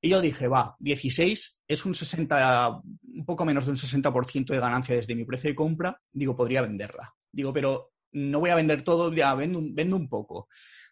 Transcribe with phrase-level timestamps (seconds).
[0.00, 2.80] Y yo dije, va, 16 es un 60,
[3.14, 6.00] un poco menos de un 60% de ganancia desde mi precio de compra.
[6.12, 7.14] Digo, podría venderla.
[7.32, 10.48] Digo, pero no voy a vender todo, ya vendo, vendo un poco.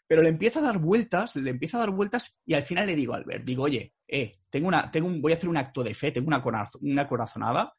[0.06, 2.96] Pero le empieza a dar vueltas, le empieza a dar vueltas y al final le
[2.96, 5.82] digo a Albert, digo, oye, eh, tengo una, tengo un, voy a hacer un acto
[5.82, 6.42] de fe, tengo una,
[6.80, 7.74] una corazonada,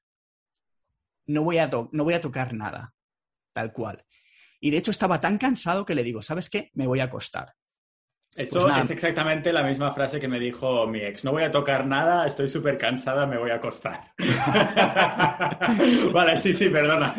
[1.28, 2.94] no voy, a no voy a tocar nada,
[3.54, 4.04] tal cual.
[4.59, 6.71] Y de hecho estaba tan cansado que le digo, ¿sabes qué?
[6.73, 7.54] Me voy a acostar.
[8.36, 11.23] Eso pues es exactamente la misma frase que me dijo mi ex.
[11.23, 14.13] No voy a tocar nada, estoy súper cansada, me voy a acostar.
[16.13, 17.16] vale, sí, sí, perdona.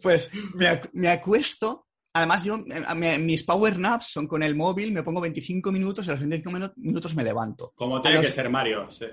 [0.00, 5.02] Pues me, me acuesto Además, yo, eh, mis power naps son con el móvil, me
[5.02, 7.72] pongo 25 minutos y a los 25 minutos me levanto.
[7.74, 9.06] Como tiene que ser Mario, sí.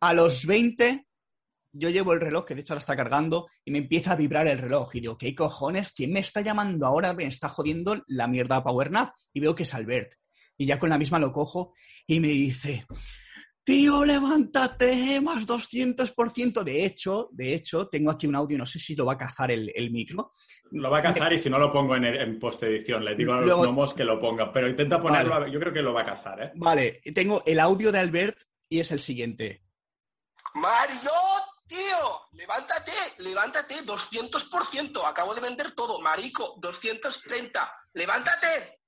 [0.00, 1.06] A los 20,
[1.72, 4.46] yo llevo el reloj, que de hecho ahora está cargando, y me empieza a vibrar
[4.48, 4.94] el reloj.
[4.94, 5.92] Y digo, ¿qué cojones?
[5.92, 7.14] ¿Quién me está llamando ahora?
[7.14, 9.14] Me está jodiendo la mierda power nap.
[9.32, 10.12] Y veo que es Albert.
[10.56, 11.74] Y ya con la misma lo cojo
[12.06, 12.86] y me dice,
[13.64, 16.62] tío, levántate, más 200%.
[16.62, 19.50] De hecho, de hecho, tengo aquí un audio, no sé si lo va a cazar
[19.50, 20.32] el, micro.
[20.70, 23.40] Lo va a cazar y si no lo pongo en, en post-edición, le digo a
[23.40, 26.42] los gnomos que lo pongan, pero intenta ponerlo, yo creo que lo va a cazar,
[26.42, 26.52] ¿eh?
[26.56, 29.62] Vale, tengo el audio de Albert y es el siguiente.
[30.54, 31.10] Mario,
[31.66, 38.81] tío, levántate, levántate, 200%, acabo de vender todo, marico, 230, levántate.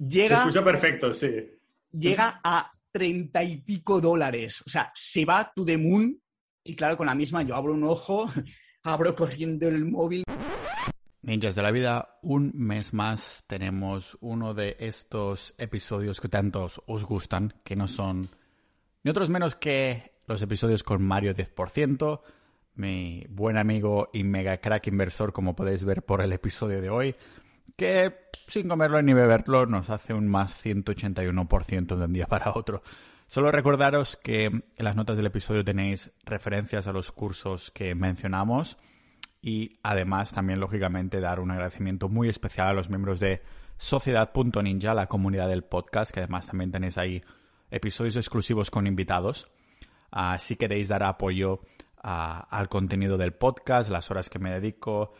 [0.00, 0.36] Llega...
[0.36, 1.30] Se escucha perfecto, sí.
[1.92, 4.62] Llega a treinta y pico dólares.
[4.66, 6.20] O sea, se va to the moon
[6.64, 8.28] y claro, con la misma yo abro un ojo,
[8.82, 10.24] abro corriendo el móvil.
[11.22, 17.04] Ninjas de la vida, un mes más tenemos uno de estos episodios que tantos os
[17.04, 18.30] gustan, que no son
[19.02, 22.20] ni otros menos que los episodios con Mario 10%,
[22.74, 27.14] mi buen amigo y mega crack inversor, como podéis ver por el episodio de hoy,
[27.80, 28.12] que
[28.46, 32.82] sin comerlo ni beberlo nos hace un más 181% de un día para otro.
[33.26, 38.76] Solo recordaros que en las notas del episodio tenéis referencias a los cursos que mencionamos
[39.40, 43.40] y además también lógicamente dar un agradecimiento muy especial a los miembros de
[43.78, 47.22] Sociedad.ninja, la comunidad del podcast, que además también tenéis ahí
[47.70, 49.48] episodios exclusivos con invitados.
[50.36, 51.62] Si queréis dar apoyo
[52.02, 55.14] al contenido del podcast, las horas que me dedico,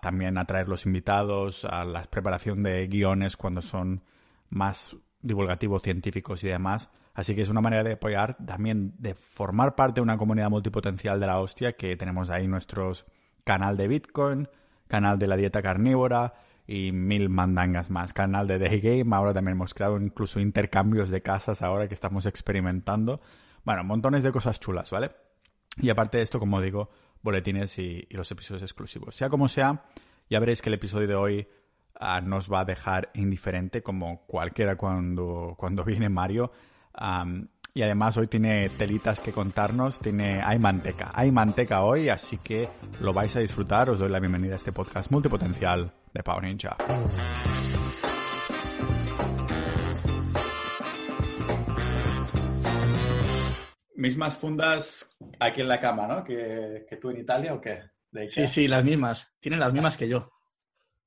[0.00, 4.02] también atraer los invitados, a la preparación de guiones cuando son
[4.50, 6.90] más divulgativos, científicos y demás.
[7.14, 11.18] Así que es una manera de apoyar, también de formar parte de una comunidad multipotencial
[11.18, 13.06] de la hostia, que tenemos ahí nuestros
[13.44, 14.48] canal de Bitcoin,
[14.86, 16.34] canal de la dieta carnívora
[16.66, 18.12] y mil mandangas más.
[18.12, 22.26] Canal de Day Game, ahora también hemos creado incluso intercambios de casas ahora que estamos
[22.26, 23.20] experimentando.
[23.64, 25.10] Bueno, montones de cosas chulas, ¿vale?
[25.78, 26.90] Y aparte de esto, como digo,
[27.22, 29.14] boletines y, los episodios exclusivos.
[29.14, 29.84] Sea como sea,
[30.28, 31.48] ya veréis que el episodio de hoy
[31.98, 36.52] ah, nos va a dejar indiferente como cualquiera cuando, cuando viene Mario.
[37.74, 42.68] y además hoy tiene telitas que contarnos, tiene, hay manteca, hay manteca hoy, así que
[43.00, 43.90] lo vais a disfrutar.
[43.90, 46.76] Os doy la bienvenida a este podcast multipotencial de Power Ninja.
[53.98, 56.24] Mismas fundas aquí en la cama, ¿no?
[56.24, 57.82] Que, tú en Italia o qué?
[58.28, 59.34] sí, sí, las mismas.
[59.40, 60.32] Tienen las mismas que yo.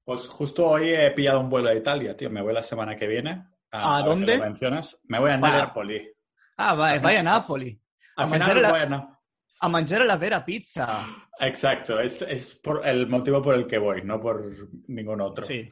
[0.04, 2.30] Pues justo hoy he pillado un vuelo a Italia, tío.
[2.30, 3.48] Me voy la semana que viene.
[3.72, 4.38] ¿A, dónde?
[4.38, 5.00] mencionas.
[5.06, 6.12] Me voy a Nápoles.
[6.58, 7.78] Ah, vaya a Nápoles.
[8.18, 9.18] A, manchar la,
[9.62, 11.06] a manchar la vera pizza.
[11.40, 14.54] Exacto, es, por el motivo por el que voy, no por
[14.90, 15.46] ningún otro.
[15.46, 15.68] Sí,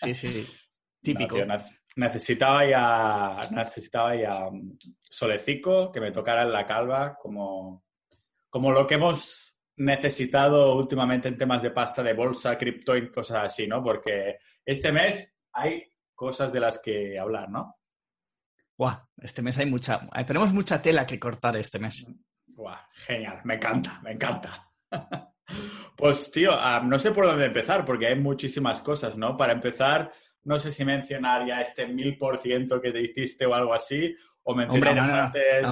[0.00, 0.48] sí, sí.
[1.02, 1.36] Típico
[1.96, 4.48] necesitaba ya, necesitaba ya
[5.02, 7.84] solecico, que me tocara en la calva, como,
[8.48, 13.44] como lo que hemos necesitado últimamente en temas de pasta de bolsa, cripto y cosas
[13.44, 13.82] así, ¿no?
[13.82, 15.84] Porque este mes hay
[16.14, 17.76] cosas de las que hablar, ¿no?
[18.76, 22.06] Guau, este mes hay mucha, tenemos mucha tela que cortar este mes.
[22.46, 24.70] Guau, genial, me encanta, me encanta.
[25.96, 29.36] Pues tío, ah, no sé por dónde empezar, porque hay muchísimas cosas, ¿no?
[29.36, 30.10] Para empezar,
[30.44, 34.14] no sé si mencionar ya este mil por ciento que te hiciste o algo así,
[34.42, 35.68] o mencionar antes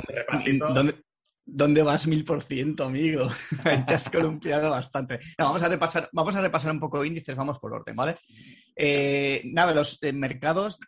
[1.50, 3.26] ¿Dónde, vas mil por ciento, amigo?
[3.86, 5.18] te has columpiado bastante.
[5.38, 8.16] vamos, a repasar, vamos a repasar un poco índices, vamos por orden, ¿vale?
[8.76, 10.78] Eh, nada, los eh, mercados,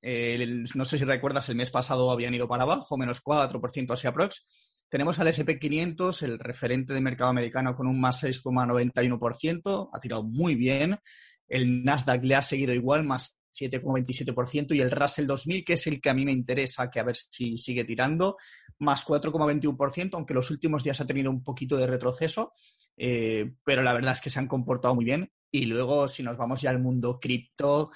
[0.00, 4.12] eh, no sé si recuerdas, el mes pasado habían ido para abajo, menos 4% hacia
[4.12, 4.46] prox.
[4.88, 10.54] Tenemos al SP500, el referente de mercado americano, con un más 6,91%, ha tirado muy
[10.54, 11.00] bien.
[11.48, 16.00] El Nasdaq le ha seguido igual, más 7,27%, y el Russell 2000, que es el
[16.00, 18.36] que a mí me interesa, que a ver si sigue tirando,
[18.78, 22.52] más 4,21%, aunque los últimos días ha tenido un poquito de retroceso,
[22.96, 25.30] eh, pero la verdad es que se han comportado muy bien.
[25.50, 27.90] Y luego, si nos vamos ya al mundo cripto,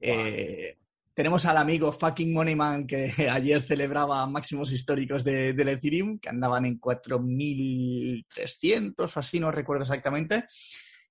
[0.00, 0.78] eh,
[1.14, 6.66] tenemos al amigo fucking Moneyman que ayer celebraba máximos históricos de, del Ethereum, que andaban
[6.66, 10.44] en 4.300 o así, no recuerdo exactamente.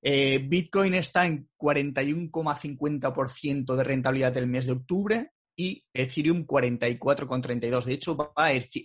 [0.02, 7.86] Eh, Bitcoin está en 41,50% de rentabilidad del mes de octubre y Ethereum 44,32.
[7.86, 8.18] De hecho,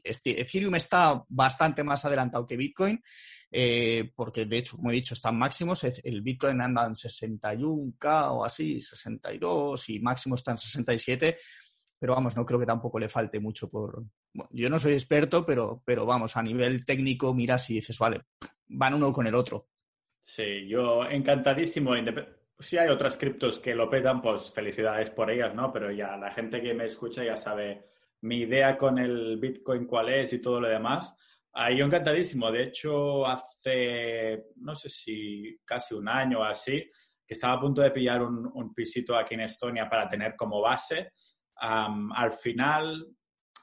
[0.04, 3.02] este, Ethereum está bastante más adelantado que Bitcoin,
[3.50, 5.84] eh, porque de hecho, como he dicho, están máximos.
[5.84, 11.38] El Bitcoin anda en 61K o así, 62 y máximo está en 67.
[11.98, 14.04] Pero vamos, no creo que tampoco le falte mucho por...
[14.52, 18.22] yo no soy experto, pero, pero vamos, a nivel técnico miras y dices, vale,
[18.68, 19.68] van uno con el otro.
[20.22, 21.94] Sí, yo encantadísimo
[22.60, 25.72] si hay otras criptos que lo petan, pues felicidades por ellas, ¿no?
[25.72, 27.90] Pero ya la gente que me escucha ya sabe
[28.22, 31.16] mi idea con el Bitcoin cuál es y todo lo demás.
[31.52, 32.52] Ahí yo encantadísimo.
[32.52, 36.90] De hecho, hace, no sé si casi un año o así,
[37.26, 41.12] que estaba a punto de pillar un, pisito aquí en Estonia para tener como base.
[41.56, 43.06] al final,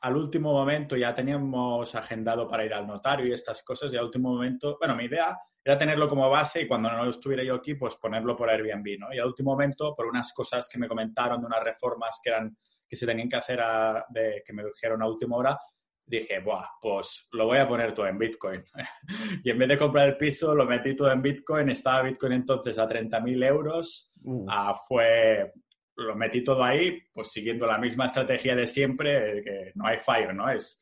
[0.02, 4.06] al último momento ya teníamos agendado para ir al notario y estas cosas y al
[4.06, 5.38] último momento, bueno, mi idea
[5.68, 9.14] era tenerlo como base y cuando no estuviera yo aquí, pues ponerlo por Airbnb, ¿no?
[9.14, 12.58] Y al último momento, por unas cosas que me comentaron de unas reformas que eran
[12.88, 13.60] que se tenían que hacer
[14.08, 15.60] de, que me dijeron a última hora,
[16.06, 18.64] dije, Buah, pues lo voy a poner todo en Bitcoin.
[19.44, 21.68] y en vez de comprar el piso, lo metí todo en Bitcoin.
[21.68, 24.14] Estaba Bitcoin entonces a 30.000 euros.
[24.24, 24.46] Uh.
[24.50, 25.52] Ah, fue,
[25.98, 30.32] lo metí todo ahí, pues siguiendo la misma estrategia de siempre, que no hay fallo,
[30.32, 30.50] ¿no?
[30.50, 30.80] Es,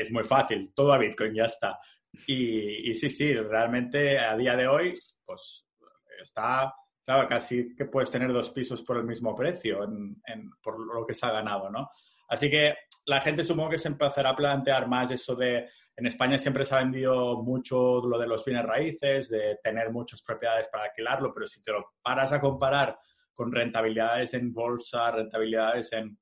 [0.00, 1.80] es muy fácil, todo a Bitcoin, ya está.
[2.26, 5.66] Y, sí, sí, realmente a día de hoy, pues
[6.20, 6.72] está,
[7.04, 9.80] claro, casi que puedes tener dos pisos por el mismo precio
[10.62, 11.90] por lo que se ha ganado, ¿no?
[12.28, 12.74] Así que
[13.06, 16.74] la gente supongo que se empezará a plantear más eso de, en España siempre se
[16.74, 21.46] ha vendido mucho lo de los bienes raíces, de tener muchas propiedades para alquilarlo, pero
[21.46, 22.98] si te lo paras a comparar
[23.34, 26.18] con rentabilidades en bolsa, rentabilidades en,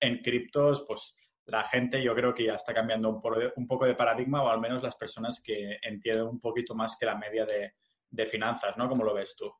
[0.00, 1.14] en criptos, pues
[1.48, 4.82] la gente yo creo que ya está cambiando un, poco de paradigma o al menos
[4.82, 8.88] las personas que entienden un poquito más que la media de, finanzas, ¿no?
[8.88, 9.50] Como lo ves tú.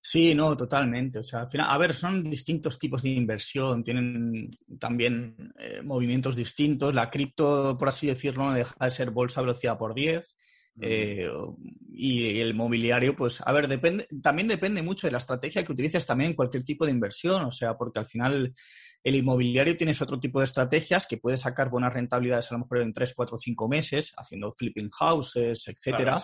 [0.00, 1.18] Sí, no, totalmente.
[1.18, 6.36] O sea, al final, a ver, son distintos tipos de inversión, tienen también eh, movimientos
[6.36, 6.94] distintos.
[6.94, 10.36] La cripto, por así decirlo, no deja de ser bolsa velocidad por 10.
[10.80, 11.30] Eh,
[11.90, 16.04] y el mobiliario, pues, a ver, depende, también depende mucho de la estrategia que utilices
[16.04, 18.52] también en cualquier tipo de inversión, o sea, porque al final
[19.06, 22.78] el inmobiliario tienes otro tipo de estrategias que puedes sacar buenas rentabilidades a lo mejor
[22.78, 26.20] en 3, 4, 5 meses, haciendo flipping houses, etcétera.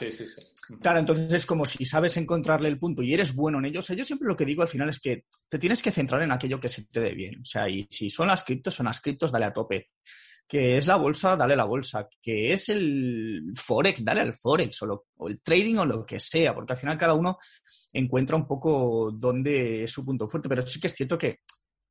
[0.80, 3.86] Claro, entonces es como si sabes encontrarle el punto y eres bueno en ellos.
[3.86, 6.58] yo siempre lo que digo al final es que te tienes que centrar en aquello
[6.58, 7.40] que se te dé bien.
[7.40, 9.90] O sea, y si son las criptos, son las criptos, dale a tope.
[10.48, 12.08] Que es la bolsa, dale la bolsa.
[12.20, 14.82] Que es el Forex, dale al Forex.
[14.82, 16.52] O, o el trading o lo que sea.
[16.52, 17.38] Porque al final cada uno
[17.92, 20.48] encuentra un poco dónde es su punto fuerte.
[20.48, 21.38] Pero sí que es cierto que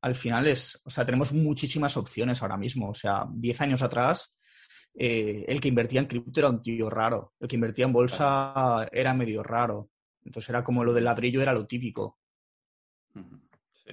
[0.02, 2.90] al final es, o sea, tenemos muchísimas opciones ahora mismo.
[2.90, 4.36] O sea, 10 años atrás,
[4.94, 7.34] eh, el que invertía en cripto era un tío raro.
[7.38, 9.90] El que invertía en bolsa era medio raro.
[10.24, 12.18] Entonces era como lo del ladrillo era lo típico.
[13.14, 13.92] Sí,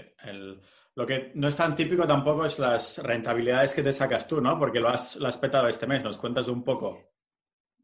[0.95, 4.57] lo que no es tan típico tampoco es las rentabilidades que te sacas tú, ¿no?
[4.57, 6.03] Porque lo has, lo has petado este mes.
[6.03, 7.13] ¿Nos cuentas un poco?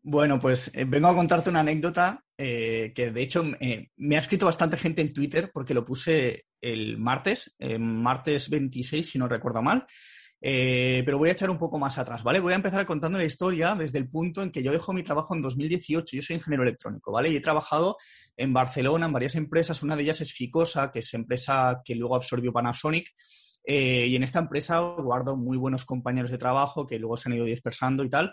[0.02, 4.20] Bueno, pues eh, vengo a contarte una anécdota eh, que de hecho eh, me ha
[4.20, 9.62] escrito bastante gente en Twitter porque lo puse el martes, martes 26, si no recuerdo
[9.62, 9.86] mal.
[10.40, 12.40] pero voy a echar un poco más atrás, ¿vale?
[12.40, 15.34] Voy a empezar contando la historia desde el punto en que yo dejo mi trabajo
[15.36, 16.16] en 2018.
[16.16, 17.30] Yo soy ingeniero electrónico, ¿vale?
[17.30, 17.98] Y he trabajado
[18.38, 19.82] en Barcelona en varias empresas.
[19.82, 23.10] Una de ellas es Ficosa, que es empresa que luego absorbió Panasonic.
[23.68, 27.46] y en esta empresa guardo muy buenos compañeros de trabajo que luego se han ido
[27.46, 28.32] dispersando y tal.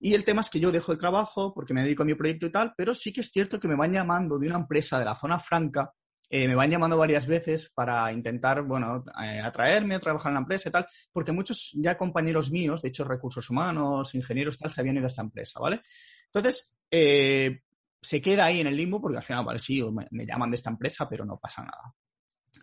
[0.00, 2.46] Y el tema es que yo dejo el trabajo porque me dedico a mi proyecto
[2.46, 5.04] y tal, pero sí que es cierto que me van llamando de una empresa de
[5.04, 5.92] la zona franca,
[6.34, 10.40] eh, me van llamando varias veces para intentar, bueno, eh, atraerme a trabajar en la
[10.40, 14.80] empresa y tal, porque muchos ya compañeros míos, de hecho recursos humanos, ingenieros tal, se
[14.80, 15.82] habían ido a esta empresa, ¿vale?
[16.24, 17.60] Entonces, eh,
[18.00, 20.70] se queda ahí en el limbo porque al final, vale, sí, me llaman de esta
[20.70, 21.94] empresa, pero no pasa nada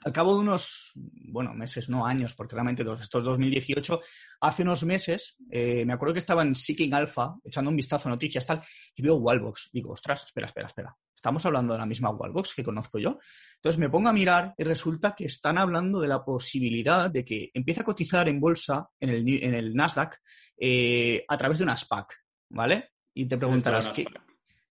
[0.05, 3.99] al cabo de unos, bueno, meses, no años, porque realmente esto es 2018,
[4.39, 8.45] hace unos meses, me acuerdo que estaba en Seeking Alpha, echando un vistazo a noticias,
[8.45, 8.61] tal,
[8.95, 9.71] y veo Wallbox.
[9.73, 10.97] Digo, ostras, espera, espera, espera.
[11.19, 13.19] Estamos hablando de la misma Wallbox que conozco yo.
[13.55, 17.51] Entonces me pongo a mirar y resulta que están hablando de la posibilidad de que
[17.53, 20.15] empiece a cotizar en bolsa, en el, en el Nasdaq,
[20.57, 22.15] eh, a través de una SPAC,
[22.51, 22.91] ¿vale?
[23.13, 24.05] Y te preguntarás, ¿qué,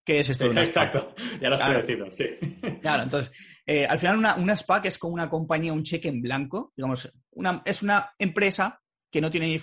[0.05, 2.11] ¿Qué es esto de una Exacto, ya lo has claro.
[2.11, 2.25] sí.
[2.81, 3.29] Claro, entonces,
[3.65, 7.13] eh, al final una, una SPAC es como una compañía, un cheque en blanco, digamos,
[7.31, 9.59] una, es una empresa que no tiene,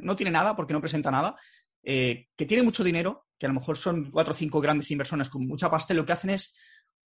[0.00, 1.34] no tiene nada porque no presenta nada,
[1.82, 5.30] eh, que tiene mucho dinero, que a lo mejor son cuatro o cinco grandes inversores
[5.30, 6.54] con mucha pasta, lo que hacen es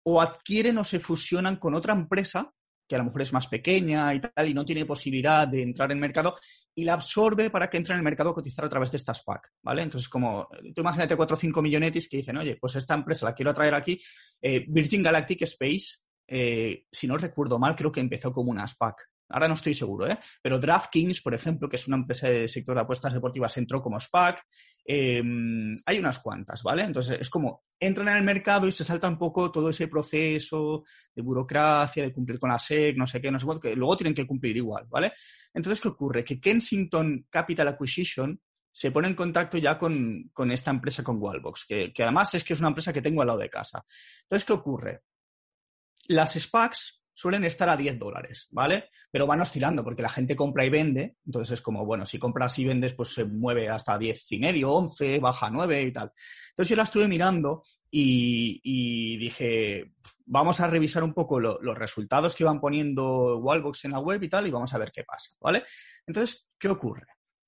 [0.05, 2.53] o adquieren o se fusionan con otra empresa
[2.87, 5.91] que a lo mejor es más pequeña y tal, y no tiene posibilidad de entrar
[5.91, 6.35] en el mercado,
[6.75, 9.19] y la absorbe para que entre en el mercado a cotizar a través de estas
[9.19, 9.83] SPAC, ¿vale?
[9.83, 13.33] Entonces, como tú imagínate 4 o 5 millonetis que dicen, oye, pues esta empresa la
[13.33, 13.97] quiero traer aquí.
[14.41, 19.09] Eh, Virgin Galactic Space, eh, si no recuerdo mal, creo que empezó como una SPAC,
[19.33, 20.17] ahora no estoy seguro, ¿eh?
[20.41, 23.99] pero DraftKings, por ejemplo, que es una empresa de sector de apuestas deportivas, entró como
[23.99, 24.45] SPAC.
[24.85, 26.83] Em, hay unas cuantas, ¿vale?
[26.83, 30.83] Entonces es como entran en el mercado y se salta un poco todo ese proceso
[31.15, 33.97] de burocracia, de cumplir con la SEC, no sé qué, no sé cuánto, que luego
[33.97, 35.13] tienen que cumplir igual, ¿vale?
[35.51, 36.23] Entonces, ¿qué ocurre?
[36.23, 38.39] Que Kensington Capital Acquisition
[38.71, 42.53] se pone en contacto ya con, esta empresa, con Wallbox, que, que además es que
[42.53, 43.83] es una empresa que tengo al lado de casa.
[44.23, 45.01] Entonces, ¿qué ocurre?
[46.07, 48.89] Las SPACs suelen estar a 10 dólares, ¿vale?
[49.11, 52.57] Pero van oscilando porque la gente compra y vende, entonces es como, bueno, si compras
[52.59, 56.11] y vendes, pues se mueve hasta 10 y medio, 11, baja a 9 y tal.
[56.49, 59.93] Entonces yo la estuve mirando y, dije,
[60.25, 64.29] vamos a revisar un poco los resultados que van poniendo Wallbox en la web y
[64.29, 65.63] tal y vamos a ver qué pasa, ¿vale?
[66.07, 67.05] Entonces, ¿qué ocurre?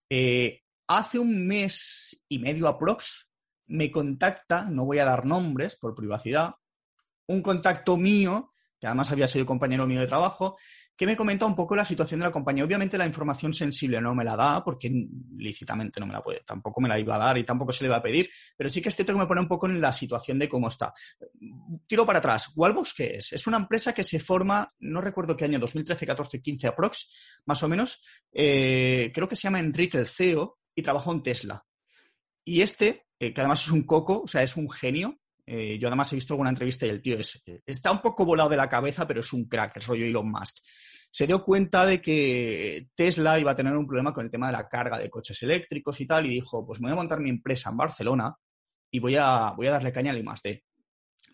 [0.09, 3.27] Eh, hace un mes y medio aprox
[3.67, 6.53] me contacta, no voy a dar nombres por privacidad,
[7.27, 8.53] un contacto mío
[8.85, 10.57] que además había sido compañero mío de trabajo,
[10.95, 12.63] que me comenta un poco la situación de la compañía.
[12.63, 14.91] Obviamente la información sensible no me la da, porque
[15.37, 17.89] lícitamente no me la puede, tampoco me la iba a dar y tampoco se le
[17.89, 19.91] va a pedir, pero sí que es cierto que me pone un poco en la
[19.91, 20.93] situación de cómo está.
[21.87, 22.51] Tiro para atrás.
[22.55, 23.33] Wallbox, ¿qué es?
[23.33, 27.63] Es una empresa que se forma, no recuerdo qué año, 2013, 14, 15 aprox, más
[27.63, 28.03] o menos.
[28.31, 31.65] Eh, creo que se llama Enrique el CEO y trabajó en Tesla.
[32.43, 35.87] Y este, eh, que además es un coco, o sea, es un genio, eh, yo
[35.87, 38.69] además he visto alguna entrevista y el tío es, está un poco volado de la
[38.69, 40.57] cabeza, pero es un crack, es rollo Elon Musk.
[41.11, 44.53] Se dio cuenta de que Tesla iba a tener un problema con el tema de
[44.53, 47.29] la carga de coches eléctricos y tal, y dijo, pues me voy a montar mi
[47.29, 48.35] empresa en Barcelona
[48.91, 50.63] y voy a, voy a darle caña al I+.D.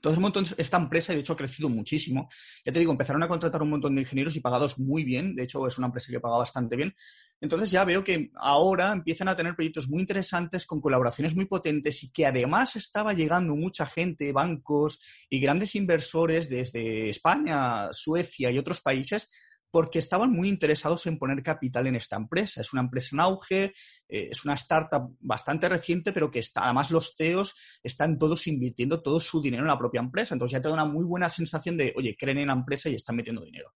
[0.02, 2.28] Entonces, un montón, esta empresa, de hecho, ha crecido muchísimo.
[2.66, 5.36] Ya te digo, empezaron a contratar un montón de ingenieros y pagados muy bien.
[5.36, 6.96] De hecho, es una empresa que paga bastante bien.
[7.40, 12.04] Entonces, ya veo que ahora empiezan a tener proyectos muy interesantes con colaboraciones muy potentes
[12.04, 18.58] y que además estaba llegando mucha gente, bancos y grandes inversores desde España, Suecia y
[18.58, 19.30] otros países
[19.72, 22.62] porque estaban muy interesados en poner capital en esta empresa.
[22.62, 26.92] Es una empresa en auge, eh, es una startup bastante reciente, pero que está, además
[26.92, 30.36] los CEOs están todos invirtiendo todo su dinero en la propia empresa.
[30.36, 32.96] Entonces ya te da una muy buena sensación de, oye, creen en la empresa y
[32.96, 33.74] están metiendo dinero.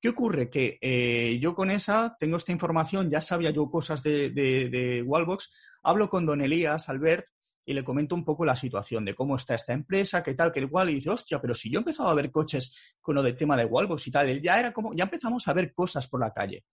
[0.00, 0.50] ¿Qué ocurre?
[0.50, 5.02] Que eh, yo con esa tengo esta información, ya sabía yo cosas de, de, de
[5.02, 7.26] Wallbox, hablo con don Elías, Albert,
[7.64, 10.60] y le comento un poco la situación de cómo está esta empresa, qué tal, qué
[10.60, 13.36] igual, y dice, hostia, pero si yo he empezado a ver coches con lo del
[13.36, 16.32] tema de Wallbox y tal, ya era como, ya empezamos a ver cosas por la
[16.32, 16.64] calle.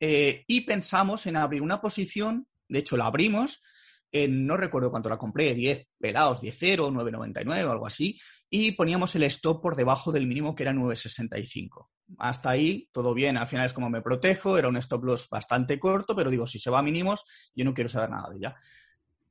[0.00, 3.62] Eh, y pensamos en abrir una posición, de hecho la abrimos,
[4.10, 8.18] en, no recuerdo cuánto la compré, 10 pelados, 10.0, 9.99 o algo así,
[8.50, 11.88] y poníamos el stop por debajo del mínimo que era 9.65.
[12.18, 15.78] Hasta ahí todo bien, al final es como me protejo, era un stop loss bastante
[15.78, 18.56] corto, pero digo, si se va a mínimos, yo no quiero saber nada de ella.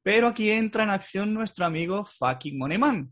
[0.03, 3.11] Pero aquí entra en acción nuestro amigo fucking Moneyman.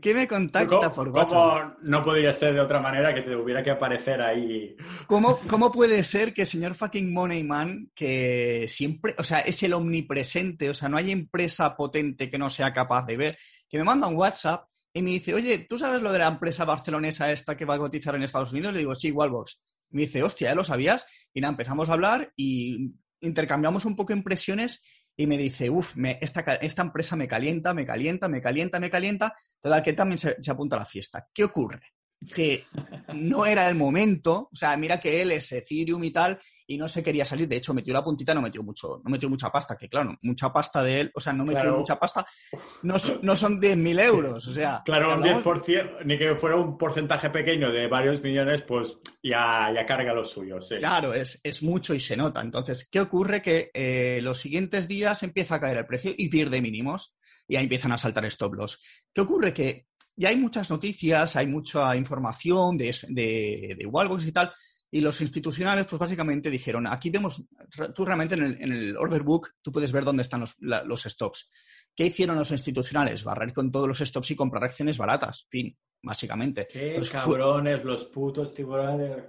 [0.00, 1.30] ¿Qué me contacta por WhatsApp?
[1.30, 4.76] ¿Cómo no podría ser de otra manera que te hubiera que aparecer ahí?
[5.06, 9.72] ¿Cómo, ¿Cómo puede ser que el señor fucking Moneyman, que siempre, o sea, es el
[9.72, 13.38] omnipresente, o sea, no hay empresa potente que no sea capaz de ver,
[13.70, 16.66] que me manda un WhatsApp y me dice, oye, ¿tú sabes lo de la empresa
[16.66, 18.74] barcelonesa esta que va a cotizar en Estados Unidos?
[18.74, 19.62] Le digo, sí, Wallbox.
[19.92, 21.06] Me dice, hostia, ¿ya lo sabías?
[21.32, 24.82] Y nada, empezamos a hablar y intercambiamos un poco impresiones
[25.20, 29.34] y me dice, uff, esta, esta, empresa me calienta, me calienta, me calienta, me calienta.
[29.60, 31.28] Total, que también se, se apunta a la fiesta.
[31.34, 31.82] ¿Qué ocurre?
[32.34, 32.66] Que
[33.14, 36.86] no era el momento, o sea, mira que él es Ethereum y tal, y no
[36.86, 39.76] se quería salir, de hecho metió la puntita, no metió mucho, no metió mucha pasta,
[39.76, 42.26] que claro, mucha pasta de él, o sea, no metió mucha pasta,
[42.82, 44.82] no, no son 10.000 euros, o sea...
[44.84, 49.86] Claro, un 10%, ni que fuera un porcentaje pequeño de varios millones, pues ya, ya
[49.86, 50.76] carga lo suyo, sí.
[50.76, 52.40] Claro, es, es mucho y se nota.
[52.40, 53.42] Entonces, ¿qué ocurre?
[53.42, 57.16] Que eh, los siguientes días empieza a caer el precio y pierde mínimos
[57.48, 58.78] y ahí empiezan a saltar stop loss.
[59.12, 59.52] ¿Qué ocurre?
[59.52, 59.86] Que
[60.20, 64.52] y hay muchas noticias, hay mucha información de, de, de Wallbox y tal,
[64.90, 67.48] y los institucionales, pues básicamente dijeron, aquí vemos,
[67.94, 71.04] tú realmente en el, en el order book, tú puedes ver dónde están los, los
[71.04, 71.50] stops.
[71.96, 73.24] ¿Qué hicieron los institucionales?
[73.24, 75.46] Barrer con todos los stops y comprar acciones baratas.
[75.48, 76.66] Fin básicamente.
[76.70, 79.26] Qué cabrones, los putos tiburones.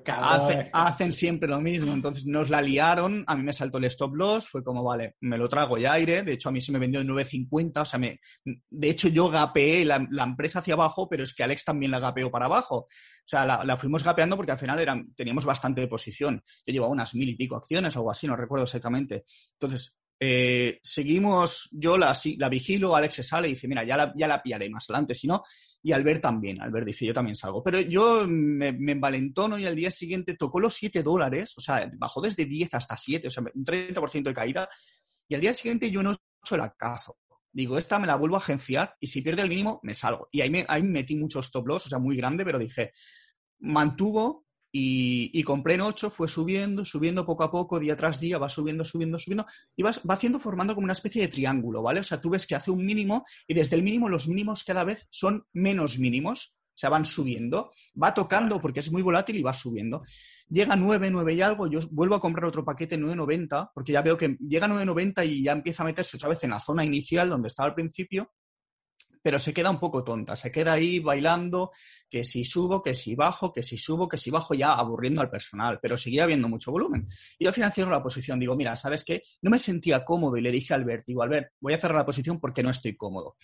[0.74, 1.94] hacen siempre lo mismo.
[1.94, 5.38] Entonces nos la liaron, a mí me saltó el stop loss, fue como, vale, me
[5.38, 6.24] lo trago ya aire.
[6.24, 7.82] De hecho, a mí se me vendió en 9.50.
[7.82, 11.66] O sea, me, de hecho, yo gapeé la, empresa hacia abajo, pero es que Alex
[11.66, 12.76] también la gapeó para abajo.
[12.78, 12.88] O
[13.26, 16.42] sea, la, fuimos gapeando porque al final eran, teníamos bastante posición.
[16.66, 19.26] Yo llevaba unas mil y pico acciones, algo así, no recuerdo exactamente.
[19.54, 24.14] Entonces, eh, seguimos, yo la, la, vigilo, Alex se sale y dice, mira, ya la,
[24.16, 25.42] ya la pillaré más adelante, si no,
[25.82, 27.64] y Albert también, Albert dice, yo también salgo.
[27.64, 31.92] Pero yo me, me envalentono y al día siguiente tocó los 7 dólares, o sea,
[31.98, 34.70] bajó desde 10 hasta 7, o sea, un 30% de caída,
[35.28, 37.18] y al día siguiente yo no he hecho el acazo.
[37.52, 40.30] Digo, esta me la vuelvo a agenciar y si pierde el mínimo, me salgo.
[40.32, 42.92] Y ahí, me, ahí metí muchos stop loss, o sea, muy grande, pero dije,
[43.58, 48.48] mantuvo y, compré en 8, fue subiendo, subiendo poco a poco, día tras día, va
[48.48, 52.00] subiendo, subiendo, subiendo, y va, va haciendo formando como una especie de triángulo, ¿vale?
[52.00, 54.84] O sea, tú ves que hace un mínimo y desde el mínimo los mínimos cada
[54.84, 59.44] vez son menos mínimos, o sea, van subiendo, va tocando porque es muy volátil y
[59.44, 60.04] va subiendo.
[60.50, 64.02] Llega a 9, 9 y algo, yo vuelvo a comprar otro paquete 9.90, porque ya
[64.02, 66.86] veo que llega a 9.90 y ya empieza a meterse otra vez en la zona
[66.86, 68.32] inicial donde estaba al principio,
[69.22, 71.72] pero se queda un poco tonta, se queda ahí bailando,
[72.10, 75.30] que si subo, que si bajo, que si subo, que si bajo, ya aburriendo al
[75.30, 77.08] personal, pero seguía habiendo mucho volumen.
[77.38, 79.22] Y al final cierro la posición, digo, mira, ¿sabes qué?
[79.42, 82.06] No me sentía cómodo y le dije a Albert, digo, Albert, voy a cerrar la
[82.06, 83.36] posición porque no estoy cómodo.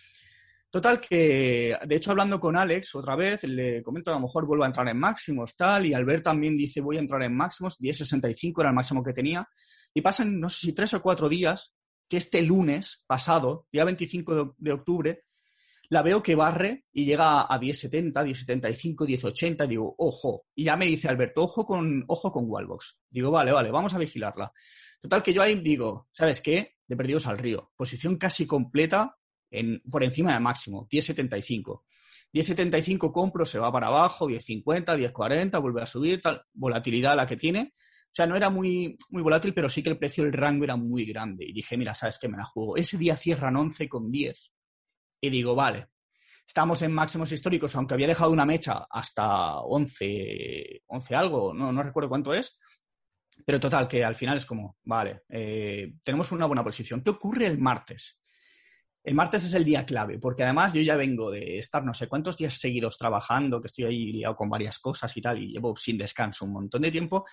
[0.70, 4.66] Total que, de hecho, hablando con Alex otra vez, le comento a lo mejor vuelvo
[4.66, 8.60] a entrar en máximos, tal, y Albert también dice voy a entrar en máximos, 10.65
[8.60, 9.48] era el máximo que tenía,
[9.94, 11.74] y pasan, no sé si tres o cuatro días,
[12.10, 15.24] que este lunes pasado, día 25 de octubre,
[15.90, 20.46] la veo que barre y llega a 10.70, 10.75, 10.80, digo, ojo.
[20.54, 23.00] Y ya me dice Alberto, ojo con, ojo con Wallbox.
[23.10, 24.52] Digo, vale, vale, vamos a vigilarla.
[25.02, 26.76] Total que yo ahí digo, ¿sabes qué?
[26.86, 27.72] De perdidos al río.
[27.76, 29.16] Posición casi completa
[29.50, 31.84] en, por encima del máximo, 10.75.
[32.34, 37.38] 10.75 compro, se va para abajo, 10.50, 10.40, vuelve a subir, tal, volatilidad la que
[37.38, 37.74] tiene.
[37.78, 40.76] O sea, no era muy, muy volátil, pero sí que el precio del rango era
[40.76, 41.46] muy grande.
[41.46, 42.28] Y dije, mira, ¿sabes qué?
[42.28, 42.76] Me la juego.
[42.76, 44.57] Ese día cierran 11 con 10
[45.20, 45.88] y digo, vale,
[46.46, 51.84] estamos en máximos históricos, aunque había dejado una mecha hasta 11, 11 algo, no, no
[51.84, 52.60] recuerdo cuánto es,
[53.46, 57.02] pero total, que al final es como, vale, eh, tenemos una buena posición.
[57.02, 58.20] ¿Qué ocurre el martes?
[59.04, 62.08] El martes es el día clave, porque además yo ya vengo de estar no sé
[62.08, 65.76] cuántos días seguidos trabajando, que estoy ahí liado con varias cosas y tal, y llevo
[65.78, 67.26] sin descanso un montón de tiempo,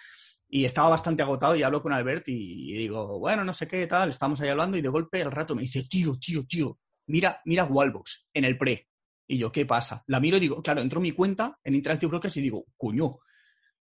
[0.49, 3.87] y estaba bastante agotado y hablo con Albert y, y digo, bueno, no sé qué
[3.89, 7.41] tal, estamos ahí hablando y de golpe el rato me dice, tío, tío, tío, mira,
[7.45, 8.89] mira Wallbox en el pre.
[9.27, 10.05] Y yo, ¿qué pasa?
[10.07, 13.19] La miro y digo, claro, entro en mi cuenta en Interactive Brokers y digo, cuño,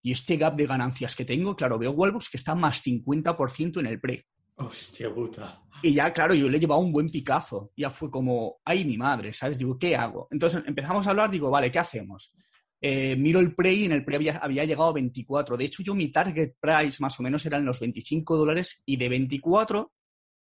[0.03, 3.87] y este gap de ganancias que tengo, claro, veo Wallbox que está más 50% en
[3.87, 4.27] el pre.
[4.57, 5.62] Hostia puta.
[5.83, 7.71] Y ya, claro, yo le he llevado un buen picazo.
[7.77, 9.59] Ya fue como, ay, mi madre, ¿sabes?
[9.59, 10.27] Digo, ¿qué hago?
[10.31, 12.35] Entonces empezamos a hablar, digo, vale, ¿qué hacemos?
[12.81, 15.57] Eh, miro el pre y en el pre había, había, llegado a 24.
[15.57, 19.09] De hecho, yo mi target price más o menos eran los 25 dólares y de
[19.09, 19.93] 24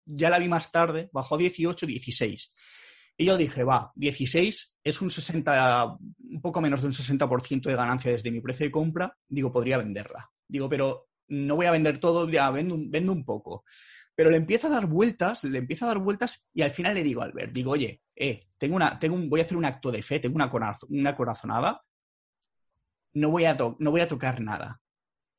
[0.08, 2.54] ya la vi más tarde, bajó 18, 16.
[3.18, 5.96] Y yo dije, va, 16 es un 60,
[6.30, 9.16] un poco menos de un 60% de ganancia desde mi precio de compra.
[9.28, 10.30] Digo, podría venderla.
[10.46, 13.64] Digo, pero no voy a vender todo, ya vendo, vendo un poco.
[14.14, 17.04] Pero le empieza a dar vueltas, le empieza a dar vueltas y al final le
[17.04, 19.92] digo a Albert, digo, oye, eh, tengo una, tengo un, voy a hacer un acto
[19.92, 20.50] de fe, tengo una,
[20.88, 21.82] una corazonada,
[23.14, 24.80] no voy, a no voy a tocar nada,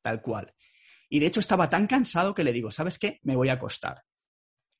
[0.02, 0.54] tal cual.
[1.08, 3.18] Y de hecho estaba tan cansado que le digo, ¿sabes qué?
[3.22, 4.02] Me voy a acostar.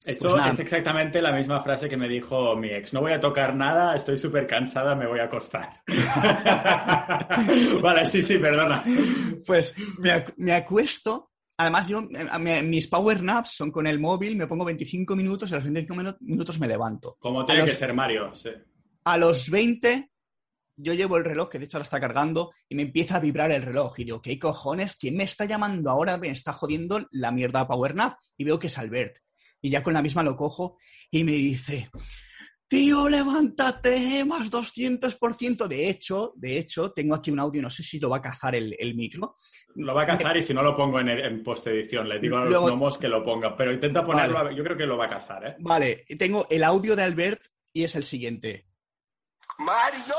[0.04, 2.94] Eso pues es exactamente la misma frase que me dijo mi ex.
[2.94, 5.82] No voy a tocar nada, estoy súper cansada, me voy a acostar.
[7.82, 8.82] vale, sí, sí, perdona.
[9.46, 9.74] Pues
[10.36, 11.32] me, acuesto.
[11.58, 15.52] Además, yo, eh, mis power naps son con el móvil, me pongo 25 minutos y
[15.52, 17.16] a los 25 minutos me levanto.
[17.18, 18.50] Como tiene que ser Mario, sí.
[19.04, 20.10] A los 20
[20.82, 23.50] yo llevo el reloj, que de hecho ahora está cargando, y me empieza a vibrar
[23.50, 23.98] el reloj.
[23.98, 24.96] Y digo, ¿qué cojones?
[24.96, 26.16] ¿Quién me está llamando ahora?
[26.16, 28.18] Me está jodiendo la mierda Power Nap.
[28.38, 29.18] Y veo que es Albert.
[29.60, 30.78] Y ya con la misma lo cojo
[31.10, 31.90] y me dice,
[32.70, 35.66] tío, levántate, más 200%.
[35.66, 38.54] De hecho, de hecho, tengo aquí un audio, no sé si lo va a cazar
[38.54, 39.34] el, micro.
[39.74, 42.44] Lo va a cazar y si no lo pongo en, en post-edición, le digo a
[42.44, 45.46] los gnomos que lo ponga, pero intenta ponerlo, yo creo que lo va a cazar,
[45.46, 45.56] ¿eh?
[45.58, 47.42] Vale, tengo el audio de Albert
[47.72, 48.68] y es el siguiente.
[49.58, 50.14] Mario,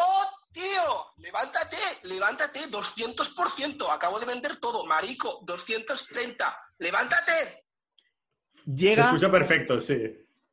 [0.51, 7.63] tío, levántate, levántate, 200%, acabo de vender todo, marico, 230, levántate.
[8.65, 9.04] Llega.
[9.04, 9.97] Se escucha perfecto, sí.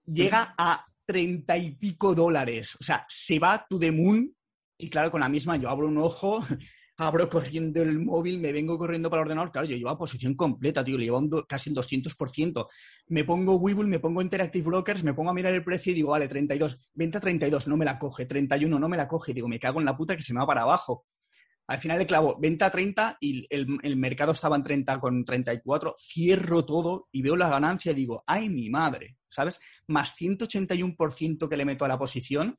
[0.06, 2.76] Llega a treinta y pico dólares.
[2.80, 4.34] O sea, se va to the moon.
[4.76, 6.44] Y claro, con la misma, yo abro un ojo,
[6.98, 9.50] abro corriendo el móvil, me vengo corriendo para el ordenador.
[9.50, 12.66] Claro, yo llevo a posición completa, tío, le llevo un casi un 200%.
[13.08, 16.10] Me pongo Webull, me pongo Interactive Brokers, me pongo a mirar el precio y digo,
[16.10, 19.32] vale, 32, venta 32, no me la coge, 31, no me la coge.
[19.32, 21.06] Digo, me cago en la puta que se me va para abajo.
[21.68, 25.94] Al final le clavo venta a 30 y el, mercado estaba en 30 con 34.
[25.98, 29.18] Cierro todo y veo la ganancia y digo, ¡ay, mi madre!
[29.28, 29.60] ¿Sabes?
[29.86, 32.58] Más 181% que le meto a la posición.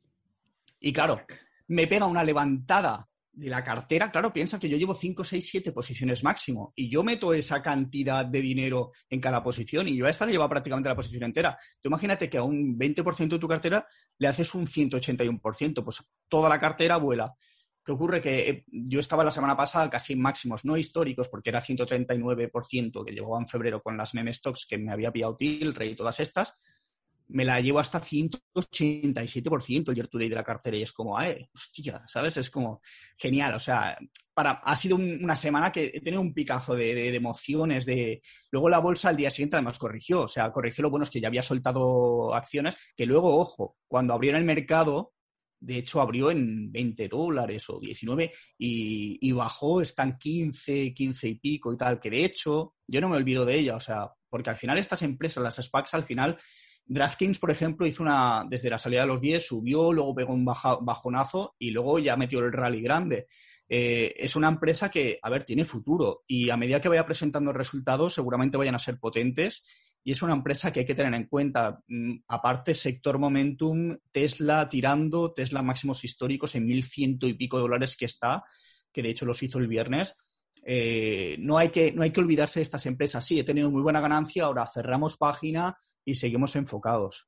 [0.80, 1.22] Y claro,
[1.68, 5.72] me pega una levantada de la cartera, claro, piensa que yo llevo 5, 6, 7
[5.72, 10.10] posiciones máximo y yo meto esa cantidad de dinero en cada posición y yo a
[10.10, 11.58] esta le llevo prácticamente la posición entera.
[11.82, 16.50] Tú imagínate que a un 20% de tu cartera le haces un 181%, pues toda
[16.50, 17.34] la cartera vuela.
[17.90, 18.22] ¿Qué ocurre?
[18.22, 23.04] Que eh, yo estaba la semana pasada casi en máximos no históricos, porque era 139%
[23.04, 26.20] que llevaba en febrero con las meme stocks que me había pillado Tilray y todas
[26.20, 26.54] estas,
[27.30, 31.50] me la llevo hasta 187% el year to de la cartera y es como, eh,
[31.52, 32.38] hostia, ¿sabes?
[32.38, 32.80] Es como
[33.18, 33.98] genial, o sea,
[34.36, 38.22] para, ha sido una semana que he un picazo de, emociones, de...
[38.52, 41.22] Luego la bolsa al día siguiente además corrigió, o sea, corrigió lo bueno es que
[41.22, 45.14] ya había soltado acciones, que luego, ojo, cuando abrieron el mercado,
[45.60, 51.74] de hecho abrió en 20 dólares o 19 y, bajó, están 15, 15 y pico
[51.74, 54.56] y tal, que de hecho yo no me olvido de ella, o sea, porque al
[54.56, 56.38] final estas empresas, las SPACs al final
[56.86, 60.46] DraftKings, por ejemplo, hizo una, desde la salida de los 10, subió, luego pegó un
[60.46, 63.28] bajonazo y luego ya metió el rally grande.
[63.72, 67.54] Eh, es una empresa que, a ver, tiene futuro y a medida que vaya presentando
[67.54, 71.28] resultados seguramente vayan a ser potentes y es una empresa que hay que tener en
[71.28, 71.82] cuenta.
[71.88, 78.06] Mm, aparte, sector momentum, Tesla tirando, Tesla máximos históricos en 1.100 y pico dólares que
[78.06, 78.44] está,
[78.92, 80.16] que de hecho los hizo el viernes.
[80.64, 83.26] Eh, no, hay que, no hay que olvidarse de estas empresas.
[83.26, 87.28] Sí, he tenido muy buena ganancia, ahora cerramos página y seguimos enfocados.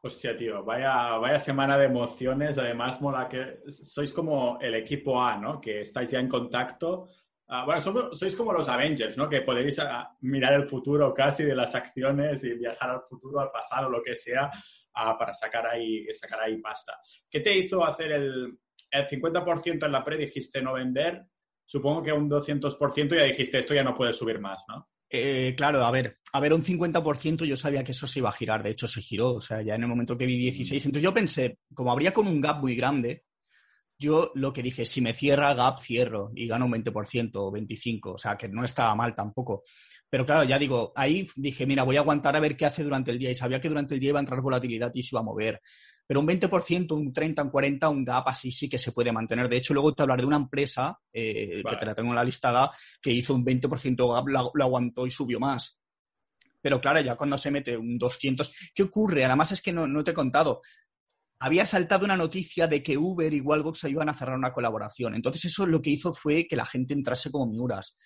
[0.00, 2.58] Hostia, tío, vaya, vaya semana de emociones.
[2.58, 5.60] Además, mola que sois como el equipo A, ¿no?
[5.60, 7.08] Que estáis ya en contacto.
[7.48, 9.28] Ah, bueno, sois como los Avengers, ¿no?
[9.28, 13.50] Que podéis ah, mirar el futuro casi de las acciones y viajar al futuro, al
[13.50, 14.50] pasado, lo que sea,
[14.94, 16.98] ah, para sacar ahí, sacar ahí pasta.
[17.30, 18.58] ¿Qué te hizo hacer el,
[18.90, 20.16] el 50% en la pre?
[20.16, 21.24] Dijiste no vender.
[21.64, 24.88] Supongo que un 200% ya dijiste esto ya no puede subir más, ¿no?
[25.14, 28.32] Eh, claro, a ver, a ver, un 50% yo sabía que eso se iba a
[28.32, 31.02] girar, de hecho se giró, o sea, ya en el momento que vi 16, entonces
[31.02, 33.24] yo pensé, como habría con un gap muy grande,
[34.02, 38.14] yo lo que dije, si me cierra gap, cierro y gano un 20% o 25%,
[38.14, 39.62] o sea, que no estaba mal tampoco.
[40.10, 43.10] Pero claro, ya digo, ahí dije, mira, voy a aguantar a ver qué hace durante
[43.10, 45.20] el día y sabía que durante el día iba a entrar volatilidad y se iba
[45.20, 45.62] a mover.
[46.06, 49.48] Pero un 20%, un 30, un 40, un gap así sí que se puede mantener.
[49.48, 52.24] De hecho, luego te hablaré de una empresa, eh, que te la tengo en la
[52.24, 55.80] listada, que hizo un 20% gap, lo, aguantó y subió más.
[56.60, 59.24] Pero claro, ya cuando se mete un 200, ¿qué ocurre?
[59.24, 60.60] Además es que no, no te he contado
[61.42, 65.16] había saltado una noticia de que Uber y Wallbox iban a cerrar una colaboración.
[65.16, 67.96] Entonces eso lo que hizo fue que la gente entrase como miuras.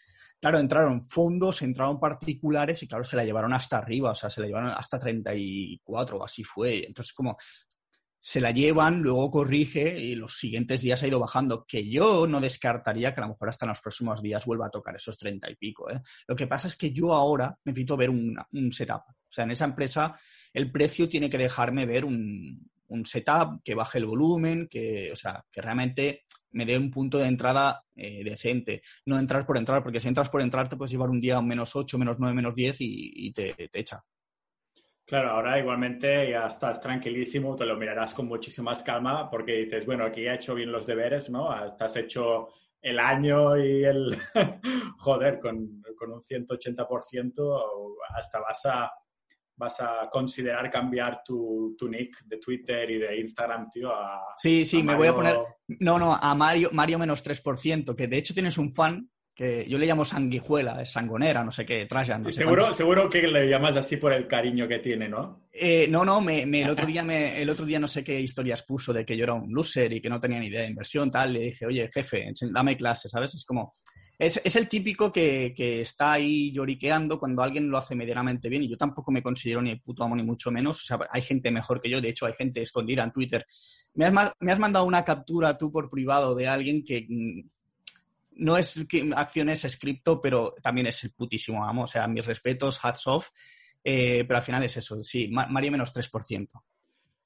[0.40, 4.40] Claro, entraron fondos, entraron particulares y claro, se la llevaron hasta arriba, o sea, se
[4.40, 6.86] la llevaron hasta 34 o así fue.
[6.86, 7.36] Entonces, como
[8.18, 12.40] se la llevan, luego corrige y los siguientes días ha ido bajando, que yo no
[12.40, 15.50] descartaría que a lo mejor hasta en los próximos días vuelva a tocar esos 30
[15.50, 15.90] y pico.
[15.90, 16.00] ¿eh?
[16.26, 18.38] Lo que pasa es que yo ahora necesito ver un,
[18.72, 19.02] setup.
[19.10, 20.18] O sea, en esa empresa
[20.54, 22.66] el precio tiene que dejarme ver un,
[23.04, 27.26] setup que baje el volumen, que, o sea, que realmente me dé un punto de
[27.26, 28.82] entrada eh, decente.
[29.04, 31.46] No entrar por entrar, porque si entras por entrar te puedes llevar un día un
[31.46, 34.02] menos 8, menos 9, menos 10 y, te, te echa.
[35.04, 39.86] Claro, ahora igualmente ya estás tranquilísimo, te lo mirarás con muchísima más calma porque dices,
[39.86, 41.48] bueno, aquí he hecho bien los deberes, ¿no?
[41.48, 42.48] Has hecho
[42.80, 44.16] el año y el...
[44.98, 48.90] Joder, con, con un 180% hasta vas a,
[49.56, 54.22] vas a considerar cambiar tu, tu, nick de Twitter y de Instagram, tío, a...
[54.36, 55.36] Sí, sí, me voy a poner...
[55.80, 59.78] No, no, a Mario, Mario menos 3%, que de hecho tienes un fan que yo
[59.78, 62.32] le llamo sanguijuela, es sangonera, no sé qué, Trajan.
[62.32, 65.48] seguro, seguro que le llamas así por el cariño que tiene, ¿no?
[65.52, 68.62] Eh, no, no, me, el, otro día me, el otro día no sé qué historias
[68.62, 71.10] puso de que yo era un loser y que no tenía ni idea de inversión,
[71.10, 71.34] tal.
[71.34, 73.34] Le dije, oye, jefe, dame clase, ¿sabes?
[73.34, 73.74] Es como,
[74.18, 78.62] es, es el típico que, que, está ahí lloriqueando cuando alguien lo hace medianamente bien
[78.62, 80.80] y yo tampoco me considero ni puto amo ni mucho menos.
[80.80, 83.46] O sea, hay gente mejor que yo, de hecho hay gente escondida en Twitter.
[83.94, 87.40] Me has, me has mandado una captura tú por privado de alguien que mm,
[88.38, 88.78] no es
[89.14, 91.84] acciones es cripto, pero también es el putísimo amo.
[91.84, 93.30] O sea, mis respetos, hats off.
[93.88, 96.48] Eh, pero al final es eso, sí, Mario menos 3%.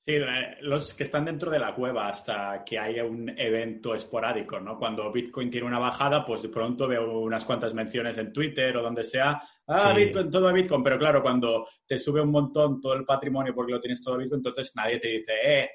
[0.03, 4.59] Sí, eh, los que están dentro de la cueva hasta que haya un evento esporádico,
[4.59, 4.79] ¿no?
[4.79, 8.83] Cuando Bitcoin tiene una bajada, pues de pronto veo unas cuantas menciones en Twitter o
[8.83, 13.05] donde sea, ah, Bitcoin, todo Bitcoin, pero claro, cuando te sube un montón todo el
[13.05, 15.71] patrimonio porque lo tienes todo Bitcoin, entonces nadie te dice, eh,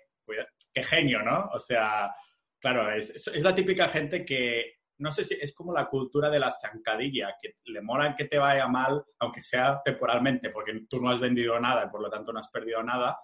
[0.74, 1.46] qué genio, ¿no?
[1.54, 2.12] O sea,
[2.60, 6.40] claro, es, es la típica gente que no sé si es como la cultura de
[6.40, 11.12] la zancadilla, que le mola que te vaya mal, aunque sea temporalmente, porque tú no
[11.12, 13.20] has vendido nada y por lo tanto no has perdido nada,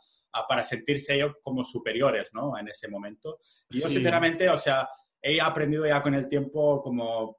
[0.48, 2.58] para sentirse ellos como superiores, ¿no?
[2.58, 3.39] En ese momento.
[3.70, 4.88] Y yo, sinceramente, o sea,
[5.22, 7.38] he aprendido ya con el tiempo como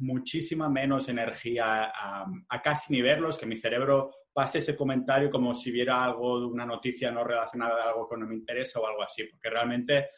[0.00, 5.54] muchísima menos energía a, a, casi ni verlos, que mi cerebro pase ese comentario como
[5.54, 9.02] si viera algo una noticia no relacionada a algo que no me interesa o algo
[9.02, 10.08] así, porque realmente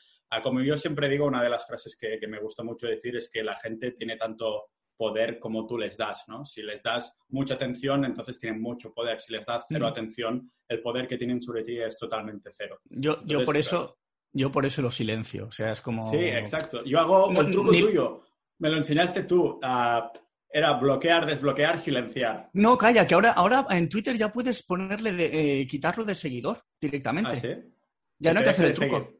[0.42, 3.30] como yo siempre digo, una de las frases que, que me gusta mucho decir es
[3.30, 6.44] que la gente tiene tanto poder como tú les das, ¿no?
[6.44, 9.20] Si les das mucha atención, entonces tienen mucho poder.
[9.20, 9.90] Si les das cero Mm.
[9.90, 12.80] atención, el poder que tienen sobre ti es totalmente cero.
[12.90, 13.58] Yo, yo por claro.
[13.58, 13.98] eso,
[14.32, 15.46] yo por eso lo silencio.
[15.46, 16.08] O sea, es como.
[16.10, 16.84] Sí, exacto.
[16.84, 18.22] Yo hago No, el truco ni- tuyo.
[18.58, 19.58] Me lo enseñaste tú.
[20.56, 22.48] era bloquear, desbloquear, silenciar.
[22.52, 26.62] No, calla, que ahora, ahora en Twitter ya puedes ponerle de, eh, quitarlo de seguidor
[26.80, 27.30] directamente.
[27.32, 27.48] ¿Ah, sí?
[28.20, 29.12] Ya no hay que hacer el truco.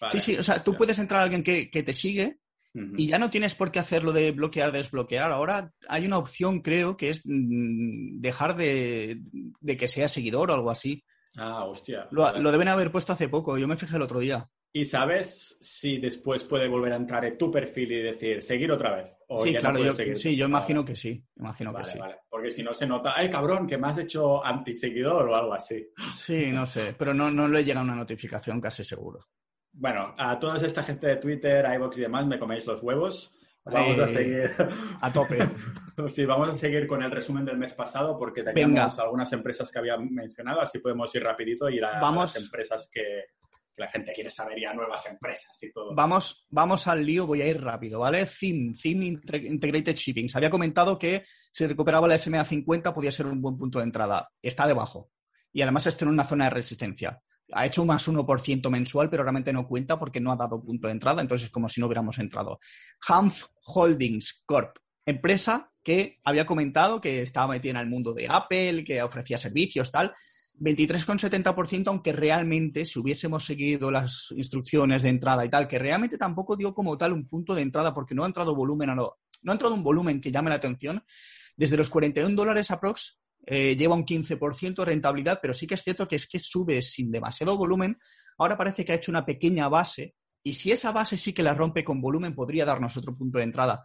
[0.00, 0.10] Vale.
[0.12, 0.78] Sí, sí, o sea, tú Ya.
[0.78, 2.40] puedes entrar a alguien que, que te sigue
[2.74, 5.30] Y ya no tienes por qué hacerlo de bloquear, desbloquear.
[5.30, 9.20] Ahora hay una opción, creo, que es mm, dejar de,
[9.60, 11.04] de que sea seguidor o algo así.
[11.36, 12.08] Ah, hostia.
[12.10, 14.48] Lo, deben haber puesto hace poco, yo me fijé el otro día.
[14.74, 18.94] ¿Y sabes si después puede volver a entrar en tu perfil y decir seguir otra
[18.96, 19.14] vez?
[19.28, 20.16] ¿O Sí, ya claro, yo, seguir?
[20.16, 21.22] sí, yo Vale, imagino que sí.
[21.36, 21.98] Imagino Vale, que sí.
[21.98, 22.16] vale.
[22.30, 25.90] Porque si no se nota, ¡ay, cabrón, que me has hecho antiseguidor o algo así!
[26.10, 29.20] Sí, no sé, pero no, no le llega una notificación casi seguro.
[29.72, 33.32] Bueno, a toda esta gente de Twitter, iVoox y demás, me coméis los huevos.
[33.64, 34.52] Vamos a Eh, seguir.
[35.00, 35.38] A tope.
[36.08, 39.02] Sí, vamos a seguir con el resumen del mes pasado porque teníamos Venga.
[39.04, 42.34] algunas empresas que había mencionado, así podemos ir rapidito y ir a, a Vamos.
[42.34, 43.02] las empresas que,
[43.74, 45.94] que la gente quiere saber y a nuevas empresas y todo.
[45.94, 48.24] Vamos, vamos al lío, voy a ir rápido, ¿vale?
[48.26, 49.04] Theme, Theme
[49.48, 50.30] Integrated Shipping.
[50.30, 53.84] Se había comentado que si recuperaba la SMA 50 podía ser un buen punto de
[53.84, 54.30] entrada.
[54.40, 55.10] Está debajo.
[55.52, 57.20] Y además está en una zona de resistencia.
[57.52, 60.86] Ha hecho un más 1% mensual, pero realmente no cuenta porque no ha dado punto
[60.88, 62.58] de entrada, entonces es como si no hubiéramos entrado.
[63.08, 68.84] Hanf Holdings Corp, empresa que había comentado que estaba metida en el mundo de Apple,
[68.84, 70.12] que ofrecía servicios, tal.
[70.60, 76.56] 23,70%, aunque realmente si hubiésemos seguido las instrucciones de entrada y tal, que realmente tampoco
[76.56, 79.52] dio como tal un punto de entrada porque no ha entrado volumen a lo- no
[79.52, 81.02] ha entrado un volumen que llame la atención.
[81.56, 85.82] Desde los 41 dólares aprox eh, lleva un 15% de rentabilidad, pero sí que es
[85.82, 87.98] cierto que es que sube sin demasiado volumen.
[88.38, 91.54] Ahora parece que ha hecho una pequeña base y si esa base sí que la
[91.54, 93.82] rompe con volumen podría darnos otro punto de entrada.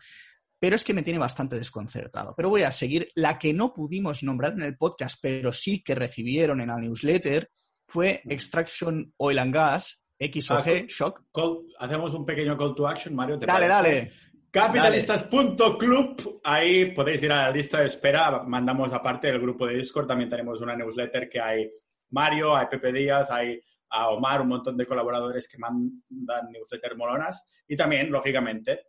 [0.60, 2.34] Pero es que me tiene bastante desconcertado.
[2.36, 3.10] Pero voy a seguir.
[3.14, 7.52] La que no pudimos nombrar en el podcast, pero sí que recibieron en la newsletter,
[7.88, 11.22] fue Extraction Oil and Gas, XOG, Ah, Shock.
[11.32, 13.38] Call- hacemos un pequeño call to action, Mario.
[13.38, 13.90] ¿te Dale, parece?
[14.00, 14.14] dale.
[14.52, 18.44] Capitalistas.club, ahí podéis ir a la lista de espera.
[18.44, 21.72] Mandamos aparte del grupo de Discord, también tenemos una newsletter que hay
[22.12, 27.48] Mario, hay Pepe Díaz, hay a Omar, un montón de colaboradores que mandan newsletter molonas.
[27.68, 28.88] Y también, lógicamente,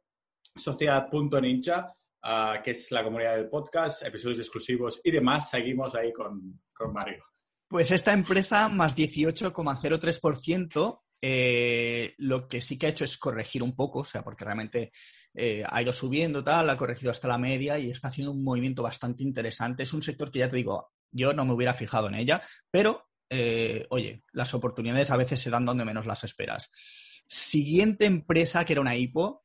[0.55, 5.51] Sociedad.ninja, ah, que es la comunidad del podcast, episodios exclusivos y demás.
[5.51, 7.25] Seguimos ahí con, con Mario.
[7.68, 13.74] Pues esta empresa, más 18,03%, eh, lo que sí que ha hecho es corregir un
[13.74, 14.92] poco, o sea, porque realmente
[15.35, 18.83] eh, ha ido subiendo, tal, ha corregido hasta la media y está haciendo un movimiento
[18.83, 19.83] bastante interesante.
[19.83, 23.09] Es un sector que ya te digo, yo no me hubiera fijado en ella, pero
[23.31, 26.70] eh, oye, las oportunidades a veces se dan donde menos las esperas.
[27.26, 29.44] Siguiente empresa, que era una IPO,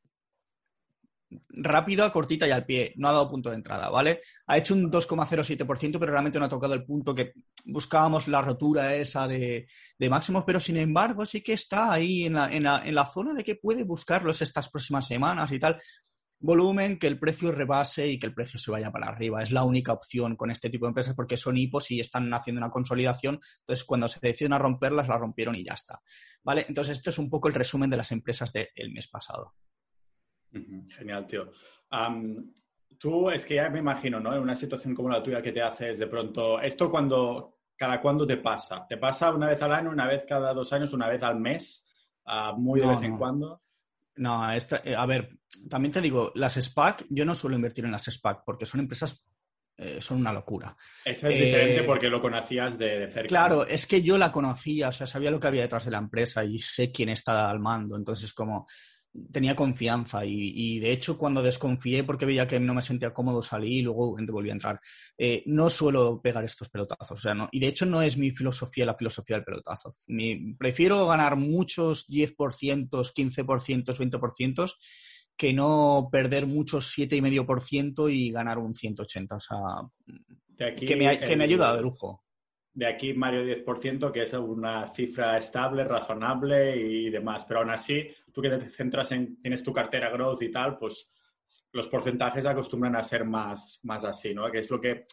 [1.48, 4.20] rápida, cortita y al pie, no ha dado punto de entrada, ¿vale?
[4.46, 7.32] Ha hecho un 2,07%, pero realmente no ha tocado el punto que
[7.66, 9.66] buscábamos la rotura esa de,
[9.98, 13.06] de máximos, pero sin embargo sí que está ahí en la, en, la, en la
[13.06, 15.78] zona de que puede buscarlos estas próximas semanas y tal.
[16.44, 19.42] Volumen, que el precio rebase y que el precio se vaya para arriba.
[19.42, 22.60] Es la única opción con este tipo de empresas porque son hipos y están haciendo
[22.60, 23.38] una consolidación.
[23.60, 26.02] Entonces, cuando se deciden a romperlas, las rompieron y ya está.
[26.42, 26.66] ¿Vale?
[26.68, 29.54] Entonces, esto es un poco el resumen de las empresas del mes pasado.
[30.88, 31.50] Genial, tío.
[32.98, 34.34] Tú, es que ya me imagino, ¿no?
[34.34, 38.26] En una situación como la tuya que te haces de pronto, ¿esto cuando, cada cuándo
[38.26, 38.86] te pasa?
[38.88, 41.86] ¿Te pasa una vez al año, una vez cada dos años, una vez al mes?
[42.24, 43.18] Ah, muy de No, vez en no.
[43.18, 43.62] cuando.
[44.16, 45.38] No, esta, eh, a ver,
[45.68, 49.26] también te digo, las SPAC, yo no suelo invertir en las SPAC porque son empresas,
[49.76, 50.76] eh, son una locura.
[51.04, 53.28] Eso es Eh, diferente porque lo conocías de, de cerca.
[53.28, 53.62] Claro, ¿no?
[53.64, 56.44] es que yo la conocía, o sea, sabía lo que había detrás de la empresa
[56.44, 58.66] y sé quién está al mando, entonces como
[59.32, 63.42] tenía confianza y, y, de hecho cuando desconfié porque veía que no me sentía cómodo
[63.42, 64.80] salí y luego volví a entrar.
[65.16, 68.30] Eh, no suelo pegar estos pelotazos, o sea, no, y de hecho no es mi
[68.32, 69.96] filosofía la filosofía del pelotazo.
[70.08, 74.74] Mi, prefiero ganar muchos 10%, 15%, 20%
[75.36, 81.32] que no perder muchos 7,5% y ganar un 180%, o sea, aquí, que me, que
[81.32, 82.23] el- me ayuda de lujo.
[82.74, 87.44] De aquí Mario 10%, que es una cifra estable, razonable y demás.
[87.44, 91.08] Pero aún así, tú que te centras en, tienes tu cartera growth y tal, pues
[91.72, 94.50] los porcentajes acostumbran a ser más, más así, ¿no?
[94.50, 95.06] Que es lo que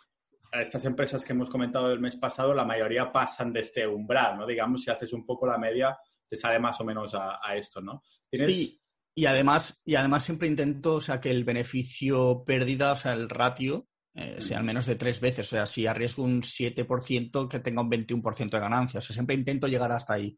[0.52, 4.38] a estas empresas que hemos comentado del mes pasado, la mayoría pasan de este umbral,
[4.38, 4.45] ¿no?
[4.45, 5.97] Digamos, si haces un poco la media,
[6.28, 8.04] te sale más o menos a, esto, ¿no?
[8.30, 8.54] ¿Tienes...
[8.54, 8.82] Sí,
[9.15, 13.30] y además, y además siempre intento, o sea, que el beneficio pérdida, o sea, el
[13.30, 15.47] ratio, eh, sea al menos de tres veces.
[15.47, 18.97] O sea, si arriesgo un 7%, que tenga un 21% de ganancia.
[19.00, 20.38] O sea, siempre intento llegar hasta ahí.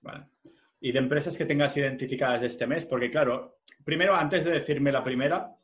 [0.00, 0.26] Vale.
[0.80, 5.02] y de empresas que tengas identificadas este mes, porque claro, primero, antes de decirme la
[5.02, 5.56] primera,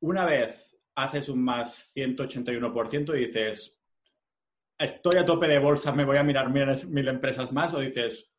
[0.00, 3.78] una vez haces un más 181% y dices,
[4.78, 8.30] estoy a tope de bolsa, me voy a mirar mil, empresas más, o dices,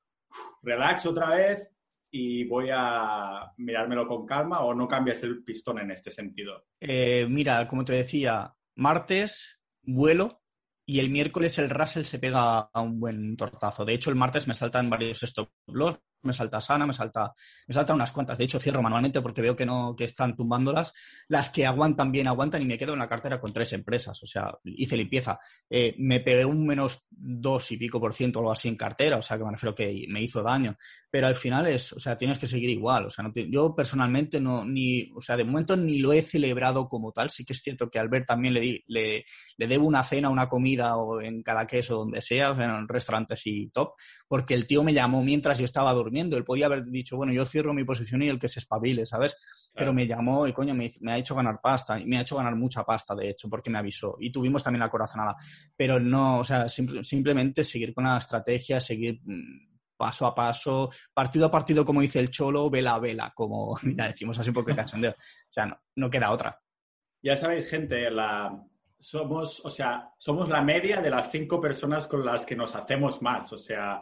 [0.62, 1.77] relax otra vez
[2.12, 6.65] y voy a mirármelo con calma, o no cambias el pistón en este sentido.
[6.80, 10.41] Eh, mira, como te decía, martes, vuelo,
[10.86, 13.84] y el miércoles el Russell se pega a un buen tortazo.
[13.84, 17.34] De hecho, el martes me saltan varios stop loss, me salta Sana, me salta,
[17.68, 18.38] me saltan unas cuantas.
[18.38, 20.94] De hecho, cierro manualmente porque veo que no, que están tumbándolas.
[21.28, 24.22] Las que aguantan bien, aguantan y me quedo en la cartera con tres empresas.
[24.22, 25.40] O sea, hice limpieza.
[25.70, 29.18] Eh, me pegué un menos dos y pico por ciento o algo así en cartera.
[29.18, 30.78] O sea, que me refiero que me hizo daño.
[31.10, 33.06] Pero al final es, o sea, tienes que seguir igual.
[33.06, 36.88] O sea, no yo personalmente no, ni, o sea, de momento ni lo he celebrado
[36.88, 37.30] como tal.
[37.30, 39.26] Sí que es cierto que al ver también le, le,
[39.58, 42.88] le debo una cena, una comida o en cada queso, donde sea, o sea, en
[42.88, 43.94] restaurantes y top,
[44.28, 46.16] porque el tío me llamó mientras yo estaba durmiendo.
[46.19, 49.69] Él podía haber dicho, bueno, yo cierro mi posición y el que se espabile, ¿sabes?
[49.73, 51.99] Pero me llamó y coño, me, ha hecho ganar pasta.
[51.99, 54.17] Y me ha hecho ganar mucha pasta, de hecho, porque me avisó.
[54.19, 55.36] Y tuvimos también la corazonada.
[55.75, 61.45] Pero no, o sea, simplemente seguir con la estrategia, seguir mm, paso a paso, partido
[61.45, 65.12] a partido, como dice el Cholo, vela a vela, como ya decimos así porque cachondeo.
[65.12, 66.60] O sea, no, no queda otra.
[67.21, 68.63] Ya sabéis, gente, la,
[68.99, 73.21] somos, o sea, somos la media de las cinco personas con las que nos hacemos
[73.21, 73.51] más.
[73.53, 74.01] O sea,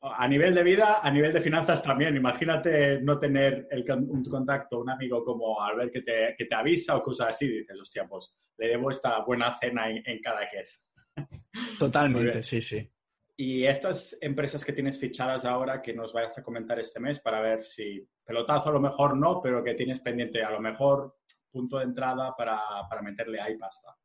[0.00, 2.16] a nivel de vida, a nivel de finanzas también.
[2.16, 6.96] Imagínate no tener el, un contacto, un amigo como Albert que te, que te avisa
[6.96, 7.48] o cosas así.
[7.48, 10.82] Dices, hostia, pues le debo esta buena cena en, cada queso.
[11.78, 12.88] Totalmente, sí, sí.
[13.36, 17.40] Y estas empresas que tienes fichadas ahora, que nos vayas a comentar este mes para
[17.40, 21.18] ver si pelotazo a lo mejor no, pero que tienes pendiente a lo mejor
[21.50, 23.96] punto de entrada para, para meterle ahí pasta.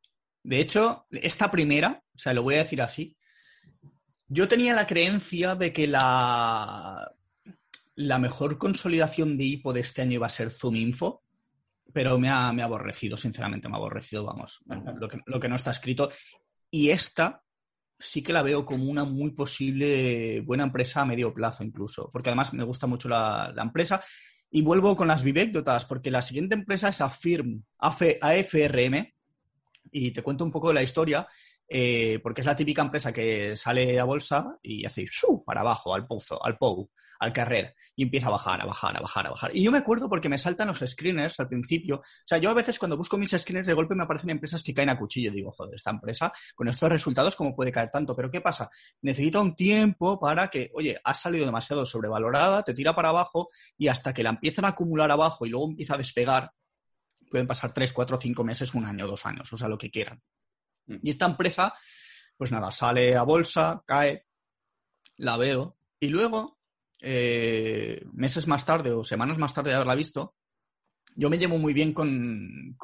[0.42, 3.16] De hecho, esta primera, o sea, lo voy a decir así,
[4.28, 7.12] yo tenía la creencia de que la,
[7.94, 11.22] la mejor consolidación de hipo de este año iba a ser Zoom Info,
[11.92, 14.62] pero me ha, me ha aborrecido, sinceramente, me ha aborrecido, vamos,
[14.98, 16.10] lo que, lo que, no está escrito.
[16.70, 17.42] Y esta
[17.98, 22.30] sí que la veo como una muy posible buena empresa a medio plazo incluso, porque
[22.30, 24.02] además me gusta mucho la, la empresa.
[24.50, 29.12] Y vuelvo con las vivécdotas, porque la siguiente empresa es Affirm, AFRM,
[29.90, 31.26] y te cuento un poco de la historia.
[31.68, 35.06] Eh, porque es la típica empresa que sale a bolsa y hace
[35.44, 39.00] para abajo, al pozo, al POU, al carrer, y empieza a bajar, a bajar, a
[39.00, 39.56] bajar, a bajar.
[39.56, 41.96] Y yo me acuerdo porque me saltan los screeners al principio.
[41.96, 44.74] O sea, yo a veces cuando busco mis screeners de golpe me aparecen empresas que
[44.74, 45.32] caen a cuchillo.
[45.32, 48.14] Digo, joder, esta empresa con estos resultados, ¿cómo puede caer tanto?
[48.14, 48.68] Pero ¿qué pasa?
[49.02, 53.48] Necesita un tiempo para que, oye, ha salido demasiado sobrevalorada, te tira para abajo
[53.78, 56.50] y hasta que la empiezan a acumular abajo y luego empieza a despegar,
[57.30, 60.22] pueden pasar tres, cuatro, cinco meses, un año, dos años, o sea, lo que quieran.
[60.86, 61.74] Y esta empresa,
[62.36, 64.26] pues nada, sale a bolsa, cae,
[65.16, 66.58] la veo y luego,
[67.00, 70.34] eh, meses más tarde o semanas más tarde de haberla visto,
[71.16, 72.76] yo me llevo muy bien con,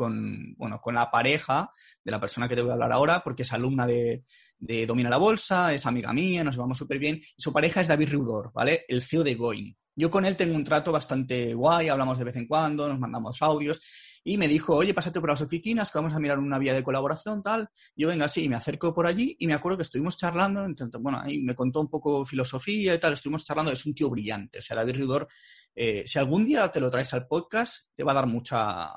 [0.56, 1.70] bueno, con la pareja
[2.04, 4.24] de la persona que te voy a hablar ahora, porque es alumna de,
[4.58, 7.16] de Domina la Bolsa, es amiga mía, nos llevamos súper bien.
[7.16, 8.84] Y su pareja es David Reudor, ¿vale?
[8.88, 9.72] El CEO de Going.
[9.96, 13.42] Yo con él tengo un trato bastante guay, hablamos de vez en cuando, nos mandamos
[13.42, 13.80] audios
[14.22, 16.82] y me dijo, oye, pásate por las oficinas, que vamos a mirar una vía de
[16.82, 17.70] colaboración, tal.
[17.96, 20.66] Yo, venga, sí, me acerco por allí y me acuerdo que estuvimos charlando,
[21.00, 24.58] bueno, ahí me contó un poco filosofía y tal, estuvimos charlando, es un tío brillante,
[24.58, 25.28] o sea, David Ridor,
[25.74, 28.90] eh, si algún día te lo traes al podcast, te va a dar mucha,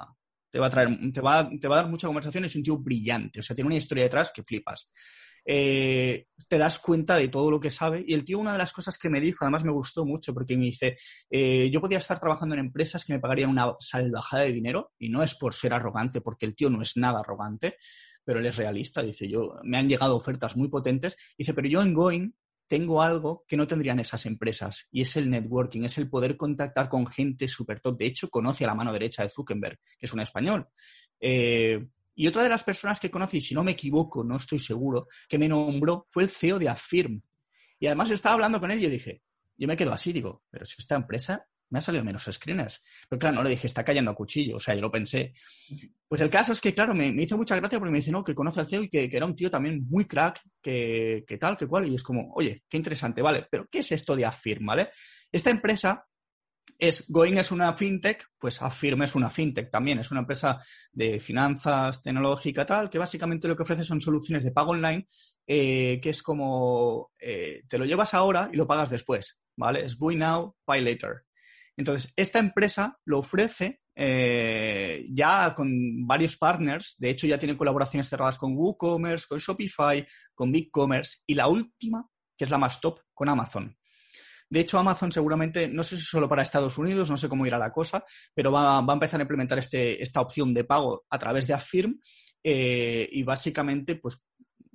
[0.49, 2.77] te va a traer, te va, te va a dar mucha conversación, es un tío
[2.77, 4.91] brillante, o sea, tiene una historia detrás que flipas.
[5.45, 8.03] Eh, te das cuenta de todo lo que sabe.
[8.07, 10.57] Y el tío, una de las cosas que me dijo, además me gustó mucho, porque
[10.57, 10.95] me dice,
[11.29, 15.09] eh, yo podía estar trabajando en empresas que me pagarían una salvajada de dinero, y
[15.09, 17.77] no es por ser arrogante, porque el tío no es nada arrogante,
[18.23, 21.81] pero él es realista, dice, yo, me han llegado ofertas muy potentes, dice, pero yo
[21.81, 22.31] en Going
[22.67, 26.89] tengo algo que no tendrían esas empresas y es el networking, es el poder contactar
[26.89, 27.99] con gente súper top.
[27.99, 30.67] De hecho, conoce a la mano derecha de Zuckerberg, que es un español.
[31.19, 35.07] Eh, y otra de las personas que conocí, si no me equivoco, no estoy seguro,
[35.27, 37.21] que me nombró fue el CEO de Affirm.
[37.79, 39.21] Y además estaba hablando con él y dije,
[39.57, 42.83] yo me quedo así, digo, pero si esta empresa me ha salido menos screeners.
[43.09, 45.33] Pero claro, no le dije, está cayendo a cuchillo, o sea, yo lo pensé.
[46.07, 48.35] Pues el caso es que, claro, me, hizo mucha gracia porque me dice, no, que
[48.35, 51.65] conoce al CEO y que, era un tío también muy crack, que, que, tal, que
[51.65, 54.91] cual, y es como, oye, qué interesante, vale, pero ¿qué es esto de Affirm, vale?
[55.31, 56.05] Esta empresa
[56.77, 60.59] es Going es una fintech, pues Affirm es una fintech también, es una empresa
[60.91, 65.07] de finanzas tecnológica tal, que básicamente lo que ofrece son soluciones de pago online,
[65.47, 69.85] eh, que es como eh, te lo llevas ahora y lo pagas después, ¿vale?
[69.85, 71.23] Es Buy Now, Pay Later.
[71.75, 78.09] Entonces, esta empresa lo ofrece eh, ya con varios partners, de hecho ya tiene colaboraciones
[78.09, 82.07] cerradas con WooCommerce, con Shopify, con BigCommerce y la última,
[82.37, 83.75] que es la más top, con Amazon.
[84.53, 87.57] De hecho, Amazon seguramente, no sé si solo para Estados Unidos, no sé cómo irá
[87.57, 91.47] la cosa, pero va, a empezar a implementar este, esta opción de pago a través
[91.47, 91.99] de Affirm
[92.43, 94.27] eh, y básicamente, pues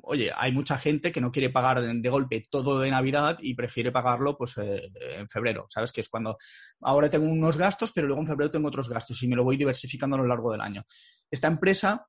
[0.03, 3.93] oye, hay mucha gente que no quiere pagar de, golpe todo de Navidad y prefiere
[3.93, 5.93] pagarlo pues eh, en febrero, ¿sabes?
[5.93, 6.37] Que es cuando
[6.81, 9.57] ahora tengo unos gastos, pero luego en febrero tengo otros gastos y me lo voy
[9.57, 10.85] diversificando a lo largo del año.
[11.31, 12.09] Esta empresa,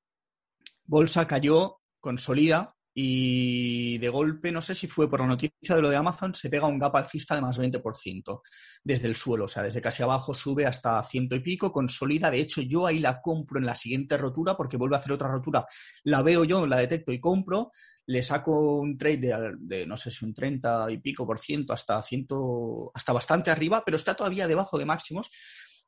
[0.86, 5.90] Bolsa, cayó, consolida, y de golpe, no sé si fue por la noticia de lo
[5.90, 8.42] de Amazon, se pega un gap alcista de más 20%
[8.84, 12.30] desde el suelo, o sea, desde casi abajo sube hasta ciento y pico, consolida.
[12.30, 15.30] De hecho, yo ahí la compro en la siguiente rotura porque vuelve a hacer otra
[15.30, 15.66] rotura.
[16.04, 17.72] La veo yo, la detecto y compro,
[18.06, 22.02] le saco un trade de, no sé si un 30 y pico por ciento hasta,
[22.02, 25.30] ciento, hasta bastante arriba, pero está todavía debajo de máximos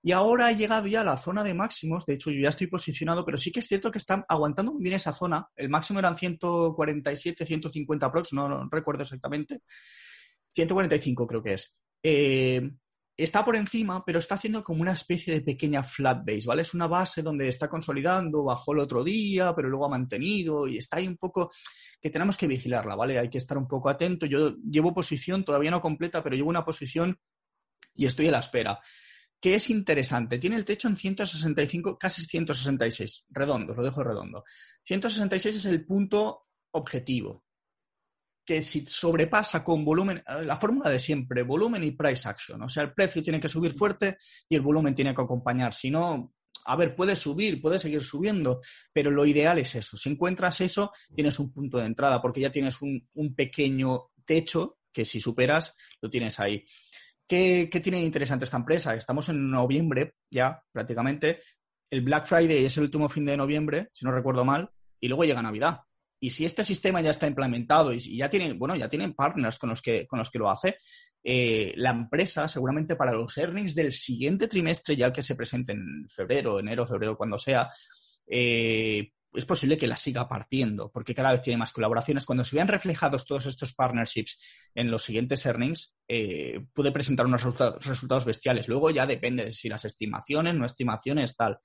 [0.03, 2.67] y ahora he llegado ya a la zona de máximos, de hecho yo ya estoy
[2.67, 5.47] posicionado, pero sí que es cierto que están aguantando bien esa zona.
[5.55, 9.61] El máximo eran 147, 150 prox, no, recuerdo exactamente.
[10.55, 11.77] 145 creo que es.
[12.01, 12.71] Eh,
[13.15, 16.63] está por encima, pero está haciendo como una especie de pequeña flat base, ¿vale?
[16.63, 20.77] Es una base donde está consolidando, bajó el otro día, pero luego ha mantenido y
[20.77, 21.51] está ahí un poco
[22.01, 23.19] que tenemos que vigilarla, ¿vale?
[23.19, 24.25] Hay que estar un poco atento.
[24.25, 27.19] Yo llevo posición, todavía no completa, pero llevo una posición
[27.93, 28.79] y estoy a la espera
[29.41, 30.37] que es interesante.
[30.37, 34.43] Tiene el techo en 165, casi 166, redondo, lo dejo redondo.
[34.83, 37.43] 166 es el punto objetivo,
[38.45, 42.69] que si sobrepasa con volumen, eh, la fórmula de siempre, volumen y price action, o
[42.69, 44.17] sea, el precio tiene que subir fuerte
[44.47, 46.33] y el volumen tiene que acompañar, si no,
[46.65, 48.61] a ver, puede subir, puede seguir subiendo,
[48.93, 49.97] pero lo ideal es eso.
[49.97, 54.77] Si encuentras eso, tienes un punto de entrada, porque ya tienes un, un pequeño techo
[54.93, 56.63] que si superas, lo tienes ahí.
[57.31, 58.93] ¿Qué, tiene interesante esta empresa?
[58.93, 61.39] Estamos en noviembre ya prácticamente.
[61.89, 64.69] El Black Friday es el último fin de noviembre, si no recuerdo mal,
[64.99, 65.79] y luego llega Navidad.
[66.19, 69.69] Y si este sistema ya está implementado y, ya tienen, bueno, ya tienen partners con
[69.69, 70.75] los que, con los que lo hace,
[71.23, 76.09] eh, la empresa seguramente para los earnings del siguiente trimestre, ya que se presente en
[76.09, 77.69] febrero, enero, febrero, cuando sea,
[78.27, 82.25] eh, es posible que la siga partiendo, porque cada vez tiene más colaboraciones.
[82.25, 84.39] Cuando se vean reflejados todos estos partnerships
[84.75, 88.67] en los siguientes earnings, eh, puede presentar unos resultados bestiales.
[88.67, 91.59] Luego ya depende de si las estimaciones, no estimaciones, tal.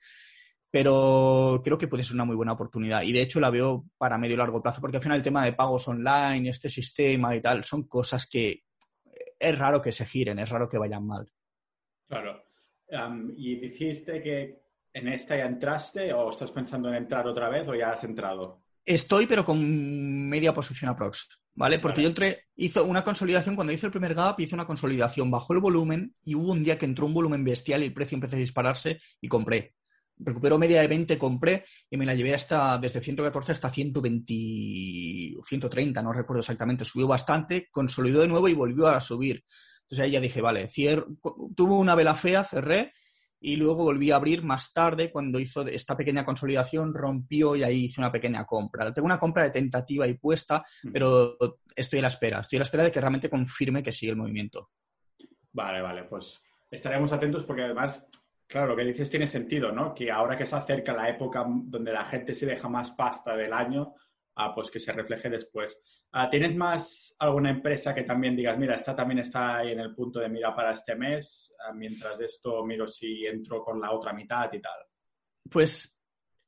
[0.70, 3.02] Pero creo que puede ser una muy buena oportunidad.
[3.02, 5.44] Y de hecho la veo para medio y largo plazo, porque al final el tema
[5.44, 8.62] de pagos online, este sistema y tal, son cosas que
[9.38, 11.30] es raro que se giren, es raro que vayan mal.
[12.08, 12.44] Claro.
[13.36, 14.65] y dijiste que
[14.96, 18.62] ¿En esta ya entraste o estás pensando en entrar otra vez o ya has entrado?
[18.82, 21.78] Estoy, pero con media posición aprox, ¿vale?
[21.78, 25.52] Porque yo entré, hizo una consolidación, cuando hice el primer gap, hice una consolidación, bajó
[25.52, 28.36] el volumen y hubo un día que entró un volumen bestial y el precio empezó
[28.36, 29.74] a dispararse y compré.
[30.16, 34.24] Recuperó media de 20, compré y me la llevé hasta desde 114 hasta 120,
[35.44, 36.86] 130, no recuerdo exactamente.
[36.86, 39.44] Subió bastante, consolidó de nuevo y volvió a subir.
[39.82, 40.70] Entonces ahí ya dije, vale,
[41.54, 42.94] tuvo una vela fea, cerré
[43.40, 47.84] y luego volví a abrir más tarde cuando hizo esta pequeña consolidación, rompió y ahí
[47.84, 48.92] hice una pequeña compra.
[48.92, 51.36] Tengo una compra de tentativa y puesta, pero
[51.74, 52.40] estoy a la espera.
[52.40, 54.70] Estoy a la espera de que realmente confirme que sigue el movimiento.
[55.52, 58.06] Vale, vale, pues estaremos atentos porque además,
[58.46, 59.94] claro, lo que dices tiene sentido, ¿no?
[59.94, 63.52] Que ahora que se acerca la época donde la gente se deja más pasta del
[63.52, 63.94] año,
[64.36, 65.80] ah, pues que se refleje después.
[66.12, 69.94] Ah, ¿Tienes más alguna empresa que también digas, mira, esta también está ahí en el
[69.94, 74.12] punto de mira para este mes, ah, mientras esto miro si entro con la otra
[74.12, 74.78] mitad y tal?
[75.50, 75.98] Pues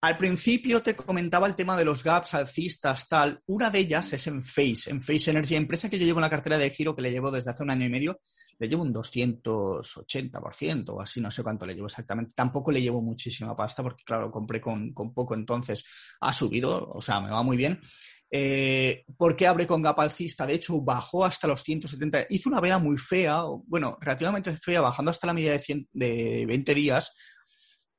[0.01, 3.43] al principio te comentaba el tema de los gaps alcistas, tal.
[3.47, 6.31] Una de ellas es en Face, en Face Energy, empresa que yo llevo en la
[6.31, 8.21] cartera de giro que le llevo desde hace un año y medio
[8.59, 12.33] le llevo un 280% o así, no sé cuánto le llevo exactamente.
[12.35, 15.85] Tampoco le llevo muchísima pasta porque, claro, compré con, poco, entonces
[16.21, 17.81] ha subido, o sea, me va muy bien.
[18.31, 20.47] Eh, ¿Por qué abre con gap alcista?
[20.47, 22.27] De hecho, bajó hasta los 170.
[22.31, 26.75] Hizo una vela muy fea, bueno, relativamente fea, bajando hasta la media de, de 20
[26.75, 27.13] días,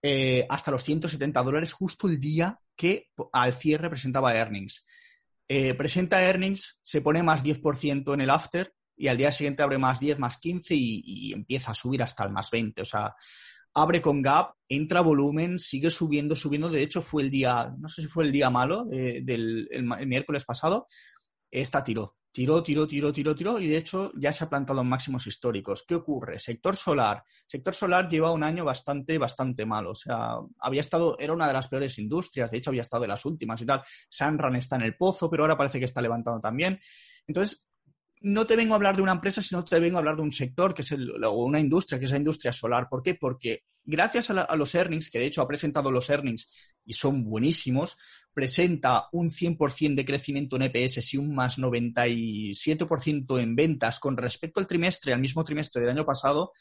[0.01, 4.85] eh, hasta los 170 dólares, justo el día que al cierre presentaba earnings.
[5.47, 9.77] Eh, presenta earnings, se pone más 10% en el after y al día siguiente abre
[9.77, 12.81] más 10, más 15 y, empieza a subir hasta el más 20.
[12.81, 13.15] O sea,
[13.73, 16.69] abre con gap, entra volumen, sigue subiendo, subiendo.
[16.69, 19.69] De hecho, fue el día, no sé si fue el día malo del
[20.05, 20.85] miércoles pasado,
[21.49, 22.17] esta tiró.
[22.31, 25.85] Tiró, tiró, tiró, tiró, tiró y de hecho ya se ha plantado en máximos históricos.
[25.87, 26.37] ¿Qué ocurre?
[26.37, 27.23] Sector solar.
[27.47, 29.91] Sector solar lleva un año bastante, bastante malo.
[29.91, 33.07] O sea, había estado, era una de las peores industrias, de hecho había estado de
[33.07, 33.81] las últimas y tal.
[34.09, 36.79] Sanran está en el pozo, pero ahora parece que está levantando también.
[37.25, 37.68] Entonces,
[38.21, 40.31] no te vengo a hablar de una empresa, sino te vengo a hablar de un
[40.31, 42.87] sector, que es el, o una industria, que es la industria solar.
[42.89, 43.15] ¿Por qué?
[43.15, 47.97] Porque gracias a, los earnings, que de hecho ha presentado los earnings y son buenísimos,
[48.33, 54.59] presenta un 100% de crecimiento en EPS y un más 97% en ventas con respecto
[54.59, 56.51] al trimestre, al mismo trimestre del año pasado,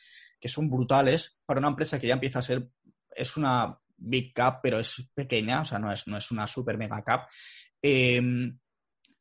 [0.40, 2.68] que son brutales para una empresa que ya empieza a ser,
[3.14, 6.78] es una big cap, pero es pequeña, o sea, no es, no es una super
[6.78, 7.28] mega cap.
[7.82, 8.22] Eh,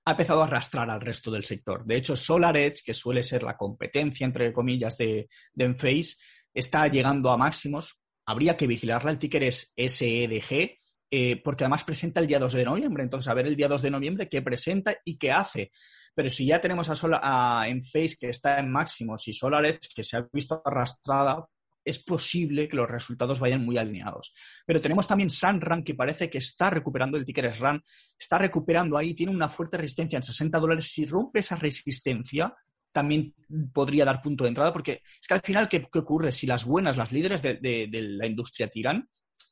[0.07, 1.85] ha empezado a arrastrar al resto del sector.
[1.85, 6.15] De hecho, SolarEdge, que suele ser la competencia, entre comillas, de, de Enphase,
[6.53, 7.99] está llegando a máximos.
[8.25, 9.11] Habría que vigilarla.
[9.11, 10.79] El ticker es SEDG,
[11.11, 13.03] eh, porque además presenta el día 2 de noviembre.
[13.03, 15.71] Entonces, a ver el día 2 de noviembre qué presenta y qué hace.
[16.15, 20.05] Pero si ya tenemos a, Solar, a Enphase que está en máximos y SolarEdge que
[20.05, 21.45] se ha visto arrastrada
[21.87, 24.33] es posible que los resultados vayan muy alineados.
[24.65, 27.81] Pero tenemos también Sunrun, que parece que está recuperando, el ticker es RAN,
[28.19, 30.91] está recuperando ahí, tiene una fuerte resistencia en 60 dólares.
[30.91, 32.53] Si rompe esa resistencia,
[32.91, 33.33] también
[33.73, 36.31] podría dar punto de entrada, porque es que al final, ¿qué, ocurre?
[36.31, 39.07] Si las buenas, las líderes de la industria tiran,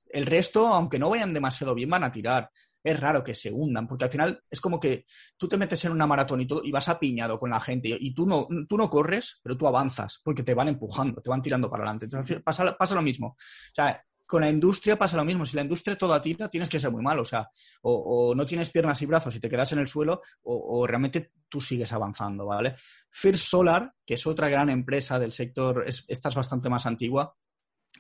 [0.10, 2.50] el resto, aunque no vayan demasiado bien, van a tirar
[2.86, 5.06] es raro que se hundan, porque al final es como que
[5.36, 8.14] tú te metes en una maratón y, tú, y vas apiñado con la gente y,
[8.14, 11.68] tú, no, tú no corres, pero tú avanzas, porque te van empujando, te van tirando
[11.68, 12.06] para adelante.
[12.06, 13.30] Entonces pasa, pasa lo mismo.
[13.30, 15.48] O sea, con la industria pasa lo mismo.
[15.48, 17.24] Si la industria toda tira, tienes que ser muy malo.
[17.24, 17.50] O sea,
[17.82, 21.60] o, no tienes piernas y brazos y te quedas en el suelo, o, realmente tú
[21.62, 22.76] sigues avanzando, ¿vale?
[23.10, 27.36] First Solar, que es otra gran empresa del sector, esta es bastante más antigua,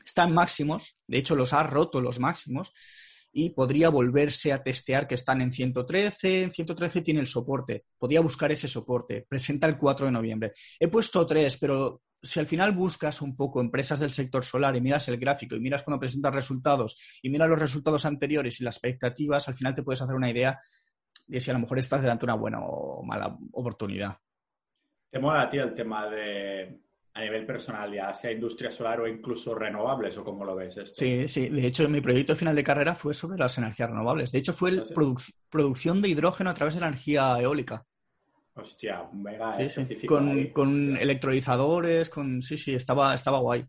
[0.05, 2.71] está en máximos, de hecho los ha roto los máximos,
[3.37, 6.43] y podría volverse a testear que están en 113.
[6.43, 7.83] En 113 tiene el soporte.
[7.97, 9.25] Podría buscar ese soporte.
[9.27, 10.53] Presenta el 4 de noviembre.
[10.79, 14.81] He puesto tres, pero si al final buscas un poco empresas del sector solar y
[14.81, 18.77] miras el gráfico y miras cuando presentas resultados y miras los resultados anteriores y las
[18.77, 20.57] expectativas, al final te puedes hacer una idea
[21.27, 24.17] de si a lo mejor estás delante de una buena o mala oportunidad.
[25.09, 26.79] ¿Te mola a ti el tema de
[27.15, 30.99] a nivel personal, ya sea industria solar o incluso renovables, o cómo lo ves esto?
[30.99, 31.47] Sí, sí.
[31.47, 34.33] De hecho, mi proyecto final de carrera fue sobre las energías renovables.
[34.33, 35.15] De hecho, fue la ¿Ah,
[35.49, 37.85] producción de hidrógeno a través de la energía eólica.
[38.53, 39.57] Hostia, mega
[40.05, 42.41] Con, con electrolizadores, con...
[42.41, 43.65] Sí, sí, estaba, estaba guay.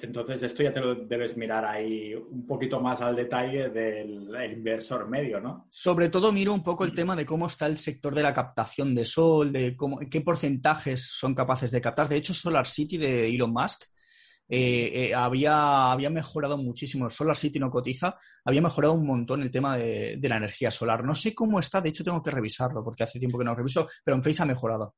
[0.00, 5.08] Entonces, esto ya te lo debes mirar ahí un poquito más al detalle del inversor
[5.08, 5.66] medio, ¿no?
[5.70, 8.94] Sobre todo miro un poco el tema de cómo está el sector de la captación
[8.94, 12.08] de sol, de cómo, qué porcentajes son capaces de captar.
[12.08, 13.84] De hecho, Solar City de Elon Musk
[14.48, 17.08] eh, eh, había, había mejorado muchísimo.
[17.10, 21.04] Solar City no cotiza, había mejorado un montón el tema de, de la energía solar.
[21.04, 23.56] No sé cómo está, de hecho tengo que revisarlo porque hace tiempo que no lo
[23.56, 24.94] reviso, pero en Face ha mejorado.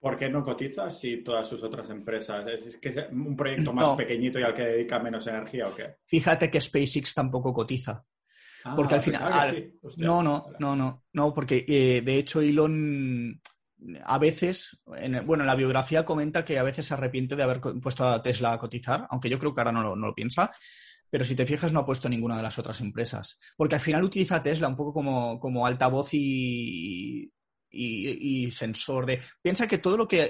[0.00, 2.46] ¿Por qué no cotiza si todas sus otras empresas?
[2.46, 5.96] ¿Es, que es un proyecto más pequeñito y al que dedica menos energía o qué?
[6.04, 8.04] Fíjate que SpaceX tampoco cotiza.
[8.64, 9.72] Ah, porque al final.
[9.98, 13.40] no, no, no, no, no, porque eh, de hecho Elon
[14.04, 14.80] a veces,
[15.24, 18.52] bueno, en la biografía comenta que a veces se arrepiente de haber puesto a Tesla
[18.52, 20.50] a cotizar, aunque yo creo que ahora no lo, piensa.
[21.10, 23.38] Pero si te fijas, no ha puesto ninguna de las otras empresas.
[23.56, 27.32] Porque al final utiliza a Tesla un poco como, como altavoz y,
[27.70, 29.20] y, sensor de...
[29.42, 30.28] Piensa que todo lo que...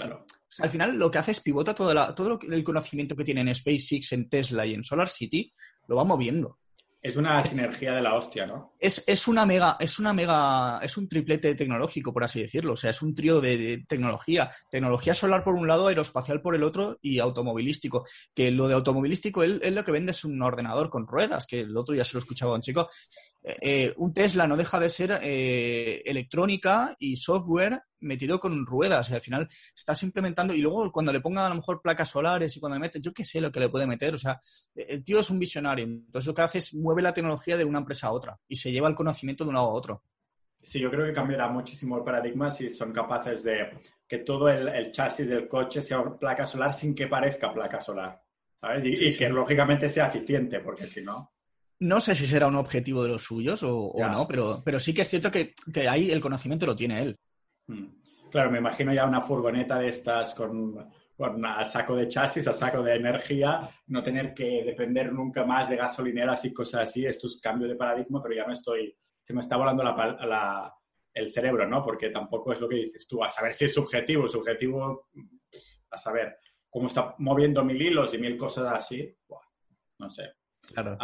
[0.59, 4.13] al final lo que hace es pivota todo, todo el conocimiento que tiene en SpaceX,
[4.13, 5.53] en Tesla y en Solar City,
[5.87, 6.59] lo va moviendo.
[7.01, 8.75] Es una sinergia de la hostia, ¿no?
[8.79, 12.73] Es, una mega, es una mega, es un triplete tecnológico, por así decirlo.
[12.73, 14.51] O sea, es un trío de, tecnología.
[14.69, 18.05] Tecnología solar por un lado, aeroespacial por el otro y automovilístico.
[18.35, 21.61] Que lo de automovilístico, él, él lo que vende es un ordenador con ruedas, que
[21.61, 22.89] el otro ya se lo escuchaba un chico.
[23.43, 29.11] Eh, eh, un Tesla no deja de ser eh, electrónica y software metido con ruedas
[29.11, 32.57] y al final estás implementando y luego cuando le ponga a lo mejor placas solares
[32.57, 34.41] y cuando le metes, yo qué sé lo que le puede meter, o sea,
[34.75, 37.79] el tío es un visionario, entonces lo que hace es mueve la tecnología de una
[37.79, 40.03] empresa a otra y se lleva el conocimiento de un lado a otro.
[40.61, 43.71] Sí, yo creo que cambiará muchísimo el paradigma si son capaces de
[44.07, 48.21] que todo el, chasis del coche sea placa solar sin que parezca placa solar,
[48.61, 48.85] ¿sabes?
[48.85, 51.33] Y, que lógicamente sea eficiente, porque si no...
[51.81, 55.03] No sé si será un objetivo de los suyos o, no, pero, pero sí que
[55.03, 57.19] es cierto que, que ahí el conocimiento lo tiene él.
[57.69, 57.87] Mm.
[58.31, 60.77] Claro, me imagino ya una furgoneta de estas con,
[61.45, 65.77] a saco de chasis, a saco de energía, no tener que depender nunca más de
[65.77, 67.07] gasolineras y cosas así.
[67.07, 69.83] Esto es cambio de paradigma, pero ya no estoy, se me está volando
[71.15, 71.83] el cerebro, ¿no?
[71.83, 75.09] Porque tampoco es lo que dices tú, a saber si es subjetivo, subjetivo,
[75.91, 76.37] a saber
[76.69, 79.17] cómo está moviendo mil hilos y mil cosas así,
[79.99, 80.35] no sé.
[80.73, 80.99] Claro.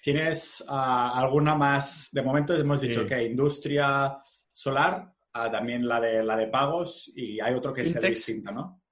[0.00, 2.08] ¿Tienes ah, alguna más?
[2.12, 4.18] De momento hemos dicho que industria
[4.52, 8.82] solar, también la de, la de pagos y hay otro que es distinta, ¿no?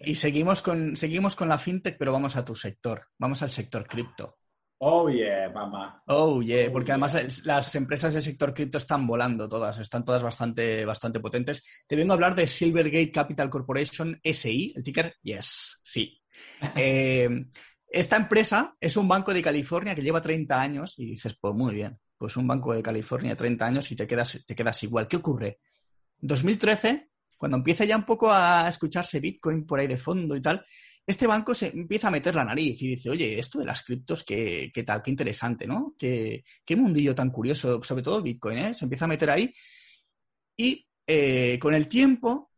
[0.00, 3.86] Y seguimos con, seguimos con la fintech, pero vamos a tu sector, vamos al sector
[3.86, 4.38] cripto.
[4.80, 6.02] Oh, yeah, mamá.
[6.06, 10.84] Oh, yeah, porque además las empresas del sector cripto están volando todas, están todas bastante,
[10.84, 11.84] bastante potentes.
[11.86, 16.20] Te vengo a hablar de Silvergate Capital Corporation SI, el ticker, yes, sí.
[16.76, 17.28] Eh,
[17.90, 21.74] esta empresa es un banco de California que lleva 30 años y dices, pues muy
[21.74, 25.08] bien, pues un banco de California 30 años y te quedas, te quedas igual.
[25.08, 25.58] ¿Qué ocurre?
[26.20, 30.64] 2013, cuando empieza ya un poco a escucharse Bitcoin por ahí de fondo y tal,
[31.06, 34.24] este banco se empieza a meter la nariz y dice, oye, esto de las criptos,
[34.24, 35.94] qué, qué tal, qué interesante, ¿no?
[35.98, 38.74] Qué, qué, mundillo tan curioso, sobre todo Bitcoin, ¿eh?
[38.74, 39.54] Se empieza a meter ahí
[40.54, 42.50] y eh, con el tiempo,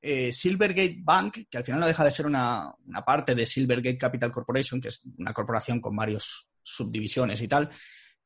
[0.00, 3.98] eh, Silvergate Bank, que al final no deja de ser una, una, parte de Silvergate
[3.98, 7.68] Capital Corporation, que es una corporación con varias subdivisiones y tal,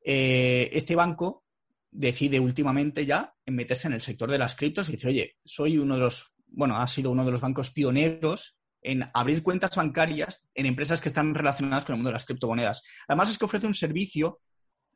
[0.01, 1.43] eh, este banco
[1.91, 5.77] decide últimamente ya en meterse en el sector de las criptos y dice, oye, soy
[5.77, 10.47] uno de los, bueno, ha sido uno de los bancos pioneros en abrir cuentas bancarias
[10.53, 12.83] en empresas que están relacionadas con el mundo de las criptomonedas.
[13.07, 14.39] Además es que ofrece un servicio,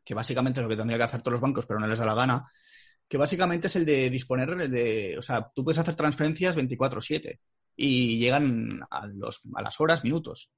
[0.04, 2.06] que básicamente es lo que tendría que hacer todos los bancos, pero no les da
[2.06, 2.46] la gana,
[3.08, 7.40] que básicamente es el de disponer de, o sea, tú puedes hacer transferencias 24/7
[7.76, 10.52] y llegan a, los, a las horas, minutos.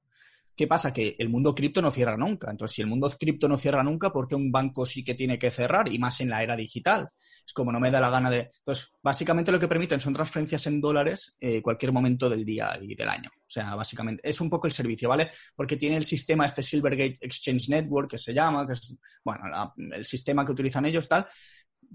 [0.56, 0.90] ¿Qué pasa?
[0.90, 2.50] Que el mundo cripto no cierra nunca.
[2.50, 5.38] Entonces, si el mundo cripto no cierra nunca, ¿por qué un banco sí que tiene
[5.38, 5.92] que cerrar?
[5.92, 7.10] Y más en la era digital.
[7.46, 8.50] Es como no me da la gana de.
[8.58, 12.94] Entonces, básicamente lo que permiten son transferencias en dólares eh, cualquier momento del día y
[12.94, 13.30] del año.
[13.34, 15.30] O sea, básicamente es un poco el servicio, ¿vale?
[15.54, 19.44] Porque tiene el sistema, este Silvergate Exchange Network, que se llama, que es, bueno,
[19.92, 21.26] el sistema que utilizan ellos, tal,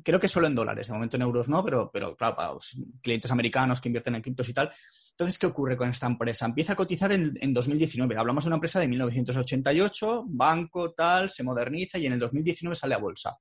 [0.04, 2.76] creo que solo en dólares, de momento en euros no, pero, pero claro, para los
[3.02, 4.72] clientes americanos que invierten en criptos y tal.
[5.12, 6.46] Entonces, ¿qué ocurre con esta empresa?
[6.46, 8.18] Empieza a cotizar en, en, 2019.
[8.18, 12.96] Hablamos de una empresa de 1988, banco, tal, se moderniza y en el 2019 sale
[12.96, 13.38] a bolsa.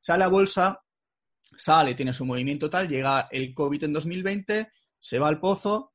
[0.00, 0.80] Sale a bolsa,
[1.56, 5.93] sale, tiene su movimiento tal, llega el COVID en 2020, se va al pozo,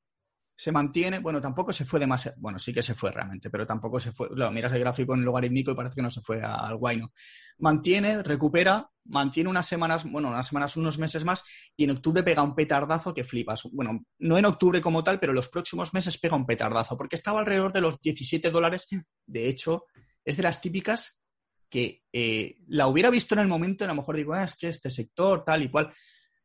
[0.60, 3.98] se mantiene, bueno, tampoco se fue demasiado, bueno, sí que se fue realmente, pero tampoco
[3.98, 6.76] se fue, lo miras el gráfico en logarítmico y parece que no se fue al
[6.76, 7.14] guayno.
[7.60, 11.46] Mantiene, recupera, mantiene unas semanas, bueno, unas semanas, unos meses más,
[11.78, 13.70] y en octubre pega un petardazo que flipas.
[13.72, 17.40] Bueno, no en octubre como tal, pero los próximos meses pega un petardazo, porque estaba
[17.40, 18.86] alrededor de los 17 dólares.
[19.26, 19.86] De hecho,
[20.26, 21.22] es de las típicas
[21.70, 24.68] que eh, la hubiera visto en el momento, a lo mejor digo, ah, es que
[24.68, 25.90] este sector, tal y cual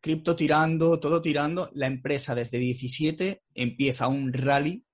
[0.05, 4.85] cripto tirando, todo tirando, la empresa desde 17 empieza un rally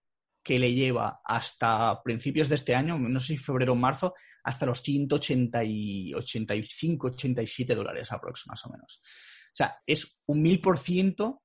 [0.40, 4.66] que le lleva hasta principios de este año, no sé si febrero o marzo, hasta
[4.66, 9.00] los 180 y 85, 87 dólares aproximadamente, más o menos.
[9.46, 11.42] O sea, es un mil por ciento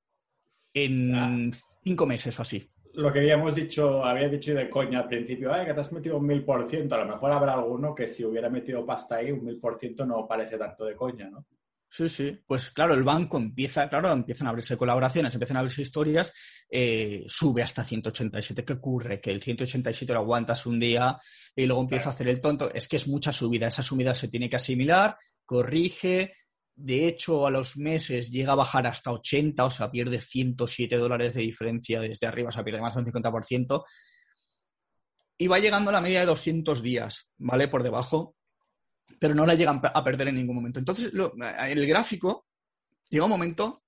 [0.72, 1.50] en
[1.82, 2.64] cinco meses o así.
[2.94, 6.18] Lo que habíamos dicho, había dicho de coña al principio, Ay, que te has metido
[6.18, 9.32] un mil por ciento, a lo mejor habrá alguno que si hubiera metido pasta ahí,
[9.32, 11.44] un mil por ciento no parece tanto de coña, ¿no?
[11.88, 12.38] Sí, sí.
[12.46, 16.32] Pues claro, el banco empieza, claro, empiezan a abrirse colaboraciones, empiezan a abrirse historias,
[16.68, 18.64] eh, sube hasta 187.
[18.64, 19.20] ¿Qué ocurre?
[19.20, 21.18] Que el 187 lo aguantas un día
[21.54, 22.70] y luego empieza a hacer el tonto.
[22.74, 23.68] Es que es mucha subida.
[23.68, 26.34] Esa subida se tiene que asimilar, corrige.
[26.74, 31.34] De hecho, a los meses llega a bajar hasta 80, o sea, pierde 107 dólares
[31.34, 33.84] de diferencia desde arriba, o sea, pierde más de un 50%.
[35.38, 37.68] Y va llegando a la media de 200 días, ¿vale?
[37.68, 38.35] Por debajo
[39.18, 40.78] pero no la llegan a perder en ningún momento.
[40.78, 42.46] Entonces, en el gráfico
[43.08, 43.84] llega un momento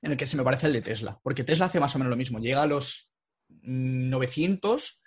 [0.00, 2.10] en el que se me parece el de Tesla, porque Tesla hace más o menos
[2.10, 3.10] lo mismo, llega a los
[3.48, 5.02] 900,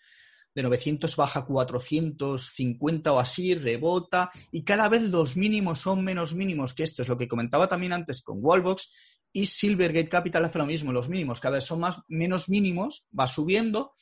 [0.53, 6.33] de 900 baja a 450 o así, rebota, y cada vez los mínimos son menos
[6.33, 8.89] mínimos que esto, es lo que comentaba también antes con Wallbox,
[9.33, 11.41] y Silvergate Capital hace lo mismo, los mínimos.
[11.41, 13.93] Cada vez son más, menos mínimos, va subiendo,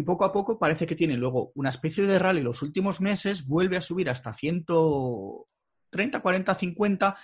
[0.00, 3.46] y poco a poco parece que tiene luego una especie de rally los últimos meses,
[3.46, 7.16] vuelve a subir hasta 130, 40, 50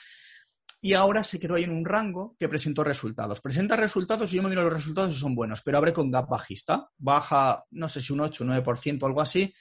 [0.82, 3.40] y ahora se quedó ahí en un rango que presentó resultados.
[3.40, 6.28] Presenta resultados y yo me miro los resultados y son buenos, pero abre con gap
[6.28, 9.52] bajista, baja no sé si un 8 o 9%, algo así,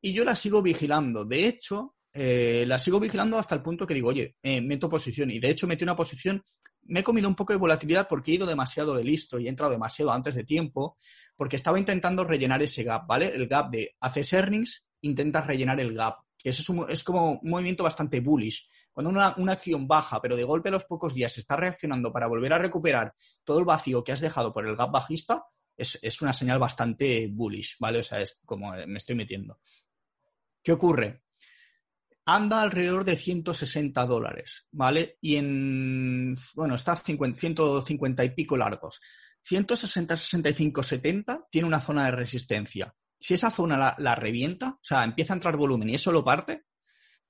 [0.00, 1.24] y yo la sigo vigilando.
[1.24, 5.30] De hecho, eh, la sigo vigilando hasta el punto que digo, oye, eh, meto posición.
[5.30, 6.42] Y de hecho metí una posición
[6.86, 9.48] me he comido un poco de volatilidad porque he ido demasiado de listo y he
[9.48, 10.96] entrado demasiado antes de tiempo,
[11.36, 13.28] porque estaba intentando rellenar ese gap, ¿vale?
[13.28, 16.18] El gap de haces earnings, intentas rellenar el gap.
[16.36, 18.68] Que eso es, es como un movimiento bastante bullish.
[18.92, 22.28] Cuando una, una, acción baja, pero de golpe a los pocos días está reaccionando para
[22.28, 26.22] volver a recuperar todo el vacío que has dejado por el gap bajista, es, es
[26.22, 28.00] una señal bastante bullish, ¿vale?
[28.00, 29.58] O sea, es como me estoy metiendo.
[30.62, 31.22] ¿Qué ocurre?
[32.26, 35.18] Anda alrededor de 160 dólares, ¿vale?
[35.20, 39.00] Y en, bueno, está 50, 150 y pico largos.
[39.42, 42.94] 160, 65, 70 tiene una zona de resistencia.
[43.18, 46.24] Si esa zona la, la, revienta, o sea, empieza a entrar volumen y eso lo
[46.24, 46.64] parte,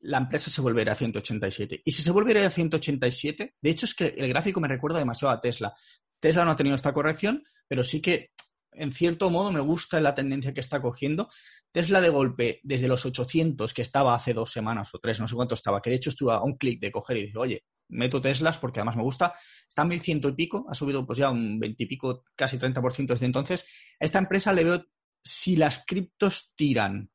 [0.01, 1.83] la empresa se volverá a 187.
[1.85, 5.35] Y si se volverá a 187, de hecho es que el gráfico me recuerda demasiado
[5.35, 5.75] a Tesla.
[6.21, 8.31] Tesla no ha tenido esta corrección, pero sí que
[8.75, 11.29] en cierto modo me gusta la tendencia que está cogiendo.
[11.73, 15.35] Tesla de golpe, desde los 800 que estaba hace dos semanas o tres, no sé
[15.35, 18.21] cuánto estaba, que de hecho estuve a un clic de coger y dije, oye, meto
[18.21, 19.35] Teslas porque además me gusta,
[19.69, 23.07] está en 1100 y pico, ha subido pues ya un 20 y pico, casi 30%
[23.07, 23.65] desde entonces.
[24.01, 24.85] A esta empresa le veo,
[25.23, 27.11] si las criptos tiran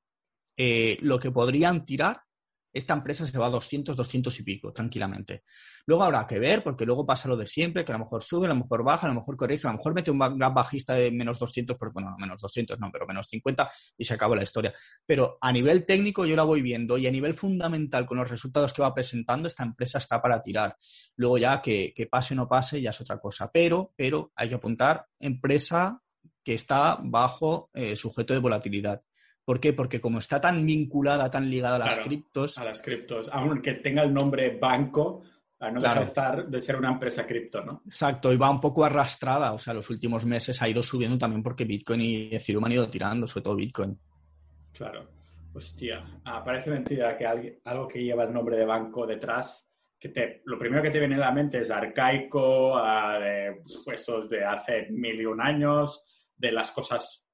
[0.58, 2.22] eh, lo que podrían tirar,
[2.72, 5.44] esta empresa se va a 200, 200 y pico, tranquilamente.
[5.86, 8.46] Luego habrá que ver, porque luego pasa lo de siempre, que a lo mejor sube,
[8.46, 10.94] a lo mejor baja, a lo mejor corrige, a lo mejor mete un gran bajista
[10.94, 14.44] de menos 200, pero bueno, menos 200 no, pero menos 50 y se acabó la
[14.44, 14.74] historia.
[15.06, 18.74] Pero a nivel técnico yo la voy viendo y a nivel fundamental con los resultados
[18.74, 20.78] que va presentando, esta empresa está para tirar.
[21.16, 23.50] Luego ya que, pase o no pase ya es otra cosa.
[23.52, 26.02] Pero, pero hay que apuntar empresa
[26.44, 29.02] que está bajo eh, sujeto de volatilidad.
[29.50, 29.74] ¿Por qué?
[29.74, 32.60] Porque como está tan vinculada, tan ligada a las criptos.
[32.60, 35.24] A las criptos, aunque tenga el nombre banco,
[35.60, 37.82] no deja de, estar, de ser una empresa cripto, ¿no?
[37.84, 41.42] Exacto, y va un poco arrastrada, o sea, los últimos meses ha ido subiendo también
[41.42, 43.98] porque Bitcoin y Ethereum han ido tirando, sobre todo Bitcoin.
[44.72, 45.10] Claro.
[45.52, 49.68] Hostia, ah, parece mentira que algo que lleva el nombre de banco detrás,
[50.00, 54.30] que te, lo primero que te viene a la mente es arcaico, ah, de huesos
[54.30, 56.06] de hace mil y un años,
[56.38, 57.26] de las cosas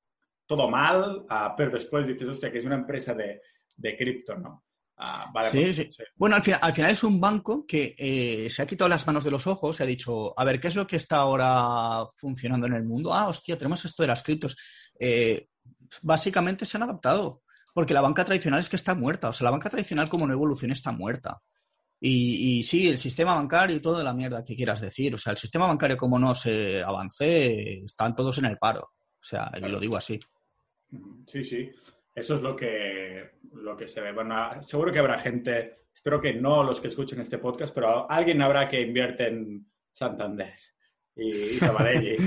[0.46, 3.42] todo mal, ah, pero después dices, hostia, que es una empresa de,
[3.76, 4.66] de cripto, ¿no?
[4.98, 5.90] Ah, sí, pues, sí.
[6.16, 9.26] Bueno, al final, al final, es un banco que eh, se ha quitado las manos
[9.26, 12.68] de los ojos, se ha dicho, a ver, ¿qué es lo que está ahora funcionando
[12.68, 13.14] en el mundo?
[13.14, 14.56] Ah, hostia, tenemos esto de las criptos.
[14.98, 15.50] Eh,
[16.02, 17.42] básicamente se han adaptado,
[17.74, 20.34] porque la banca tradicional es que está muerta, o sea, la banca tradicional como no
[20.34, 21.42] evoluciona está muerta.
[22.00, 25.32] Y, y, sí, el sistema bancario y toda la mierda que quieras decir, o sea,
[25.32, 28.82] el sistema bancario como no se avance, están todos en el paro.
[28.82, 30.20] O sea, yo lo digo así.
[31.28, 31.70] Sí, sí.
[32.14, 34.14] Eso es lo que, lo que se ve.
[34.14, 38.42] Bueno, seguro que habrá gente, espero que no los que escuchen este podcast, pero alguien
[38.42, 40.54] habrá que invierte en Santander
[41.16, 41.60] y, y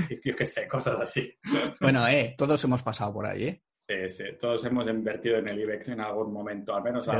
[0.09, 1.31] y, yo qué sé, cosas así.
[1.79, 3.63] Bueno, eh, todos hemos pasado por ahí, ¿eh?
[3.79, 7.19] Sí, sí, todos hemos invertido en el IBEX en algún momento, al menos a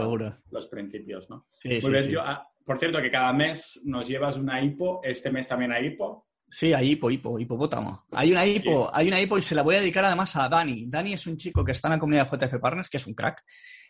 [0.52, 1.48] los principios, ¿no?
[1.60, 5.48] Sí, Muy bien, ah, por cierto, que cada mes nos llevas una hipo, este mes
[5.48, 6.29] también hay hipo.
[6.52, 8.06] Sí, hay hipo, hipo, hipopótamo.
[8.12, 10.86] Hay una hipo, hay una hipo y se la voy a dedicar además a Dani.
[10.88, 13.14] Dani es un chico que está en la comunidad de JF Partners, que es un
[13.14, 13.43] crack.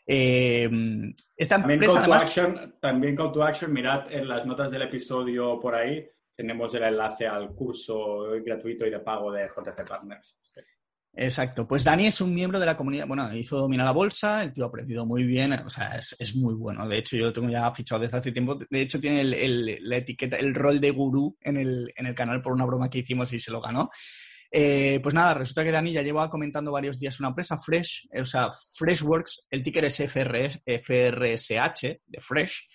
[0.06, 0.70] Eh,
[1.36, 4.82] esta también empresa, call to action, también call to action, mirad en las notas del
[4.82, 6.04] episodio por ahí,
[6.36, 10.38] tenemos el enlace al curso gratuito y de pago de JF Partners.
[11.14, 11.68] Exacto.
[11.68, 14.64] Pues Dani es un miembro de la comunidad, bueno, hizo dominar la bolsa, el tío
[14.66, 16.88] ha aprendido muy bien, o sea, es, muy bueno.
[16.88, 18.56] De hecho, yo lo tengo ya fichado desde hace tiempo.
[18.56, 22.42] De hecho, tiene el, la etiqueta, el rol de gurú en el, en el canal
[22.42, 23.90] por una broma que hicimos y se lo ganó.
[24.52, 28.26] Eh, pues nada, resulta que Dani ya lleva comentando varios días una empresa, Fresh, o
[28.26, 32.68] sea, Freshworks, el ticker es FRS, FRSH, de Fresh,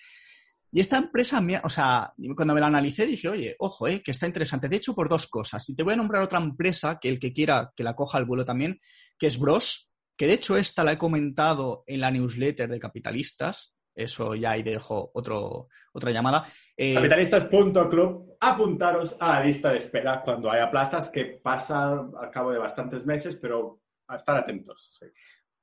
[0.75, 4.27] y esta empresa, o sea, cuando me la analicé dije, oye, ojo, eh, que está
[4.27, 4.67] interesante.
[4.67, 5.69] De hecho, por dos cosas.
[5.69, 8.25] Y te voy a nombrar otra empresa que el que quiera que la coja al
[8.25, 8.77] vuelo también,
[9.17, 13.73] que es Bros, que de hecho esta la he comentado en la newsletter de Capitalistas.
[13.95, 16.45] Eso ya ahí dejo otra llamada.
[16.75, 22.51] Eh, Capitalistas.club, apuntaros a la lista de espera cuando haya plazas, que pasa al cabo
[22.51, 23.75] de bastantes meses, pero
[24.09, 24.99] a estar atentos.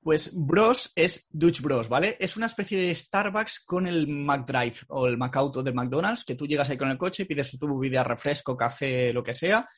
[0.03, 2.17] Pues Bros es Dutch Bros, ¿vale?
[2.19, 6.47] Es una especie de Starbucks con el McDrive o el McAuto de McDonald's, que tú
[6.47, 9.69] llegas ahí con el coche, pides tu bebida, refresco, café, lo que sea,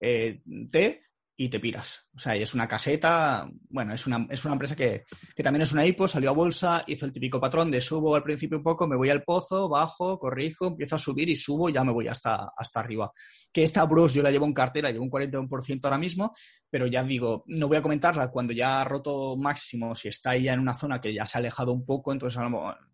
[0.00, 0.40] eh,
[0.72, 1.02] té,
[1.36, 2.06] y te piras.
[2.14, 5.04] O sea, es una caseta, bueno, es una, es una empresa que,
[5.42, 8.58] también es una hipo, salió a bolsa, hizo el típico patrón de subo al principio
[8.58, 11.82] un poco, me voy al pozo, bajo, corrijo, empiezo a subir y subo y ya
[11.82, 13.10] me voy hasta, hasta arriba.
[13.52, 16.32] Que esta Bros yo la llevo en cartera, llevo un 41% ahora mismo,
[16.70, 20.52] pero ya digo, no voy a comentarla cuando ya ha roto máximo, si está ya
[20.52, 22.40] en una zona que ya se ha alejado un poco, entonces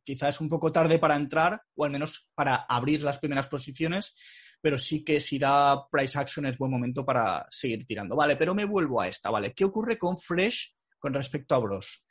[0.03, 4.15] quizás es un poco tarde para entrar o al menos para abrir las primeras posiciones
[4.61, 8.17] pero sí que si da price action es buen momento para seguir tirando.
[8.17, 9.53] Vale, pero me vuelvo a esta, ¿vale?
[9.53, 12.05] ¿Qué ocurre con Fresh con respecto a Bros?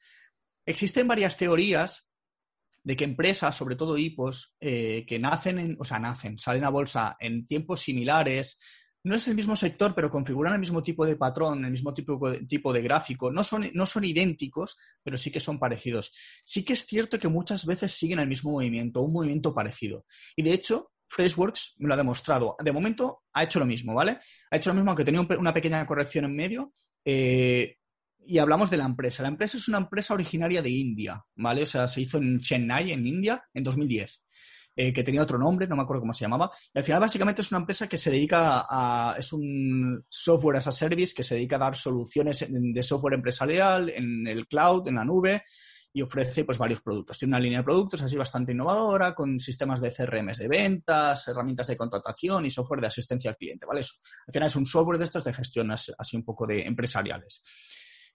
[0.65, 2.09] Existen varias teorías
[2.83, 6.69] de que empresas, sobre todo hipos, eh, que nacen, en, o sea, nacen, salen a
[6.69, 8.57] bolsa en tiempos similares,
[9.03, 12.19] no es el mismo sector, pero configuran el mismo tipo de patrón, el mismo tipo
[12.47, 13.31] tipo de gráfico.
[13.31, 16.11] No son, no son idénticos, pero sí que son parecidos.
[16.43, 20.05] Sí que es cierto que muchas veces siguen el mismo movimiento, un movimiento parecido.
[20.35, 22.55] Y de hecho, Freshworks me lo ha demostrado.
[22.63, 24.19] De momento ha hecho lo mismo, ¿vale?
[24.51, 26.73] Ha hecho lo mismo, aunque tenía una pequeña corrección en medio.
[27.03, 27.77] Eh,
[28.21, 29.23] y hablamos de la empresa.
[29.23, 31.63] La empresa es una empresa originaria de India, ¿vale?
[31.63, 34.23] O sea, se hizo en Chennai, en India, en 2010.
[34.75, 36.51] Eh, que tenía otro nombre, no me acuerdo cómo se llamaba.
[36.73, 39.15] Y al final, básicamente, es una empresa que se dedica a.
[39.17, 43.89] Es un software as a service que se dedica a dar soluciones de software empresarial
[43.89, 45.43] en el cloud, en la nube
[45.93, 47.17] y ofrece pues varios productos.
[47.17, 51.67] Tiene una línea de productos así bastante innovadora con sistemas de CRMs de ventas, herramientas
[51.67, 53.81] de contratación y software de asistencia al cliente, ¿vale?
[53.81, 57.43] al final es un software de estos de gestión así un poco de empresariales.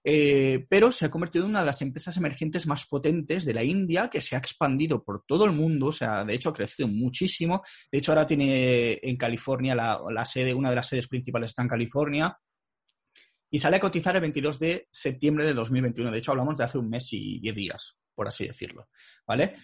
[0.06, 3.64] Eh, pero se ha convertido en una de las empresas emergentes más potentes de la
[3.64, 6.88] India, que se ha expandido por todo el mundo, o sea, de hecho ha crecido
[6.88, 7.62] muchísimo.
[7.90, 11.68] De hecho, ahora tiene en California la sede, una de las sedes principales está en
[11.68, 12.38] California,
[13.54, 16.10] y sale a cotizar el 22 de septiembre de 2021.
[16.10, 18.88] De hecho, hablamos de hace un mes y 10 días, por así decirlo.
[19.28, 19.54] ¿Vale?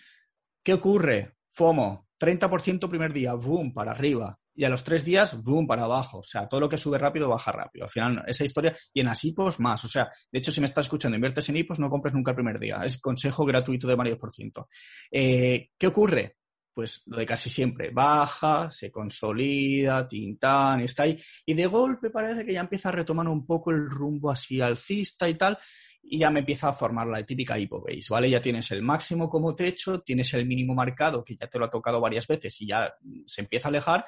[0.62, 1.38] ¿Qué ocurre?
[1.50, 6.18] FOMO, 30% primer día, boom, para arriba y a los tres días, boom, para abajo.
[6.18, 7.86] O sea, todo lo que sube rápido baja rápido.
[7.86, 9.84] Al final, esa historia, y en Asipos más.
[9.84, 12.36] O sea, de hecho, si me estás escuchando, inviertes en Hipos, no compres nunca el
[12.36, 12.82] primer día.
[12.84, 14.68] Es consejo gratuito de varios por ciento.
[15.10, 16.36] Eh, ¿Qué ocurre?
[16.72, 17.90] Pues lo de casi siempre.
[17.90, 21.16] Baja, se consolida, tintán, está ahí.
[21.44, 25.28] Y de golpe parece que ya empieza a retomar un poco el rumbo así alcista
[25.28, 25.58] y tal
[26.02, 28.30] y ya me empieza a formar la típica base, ¿vale?
[28.30, 31.70] Ya tienes el máximo como techo, tienes el mínimo marcado, que ya te lo ha
[31.70, 32.92] tocado varias veces y ya
[33.26, 34.06] se empieza a alejar,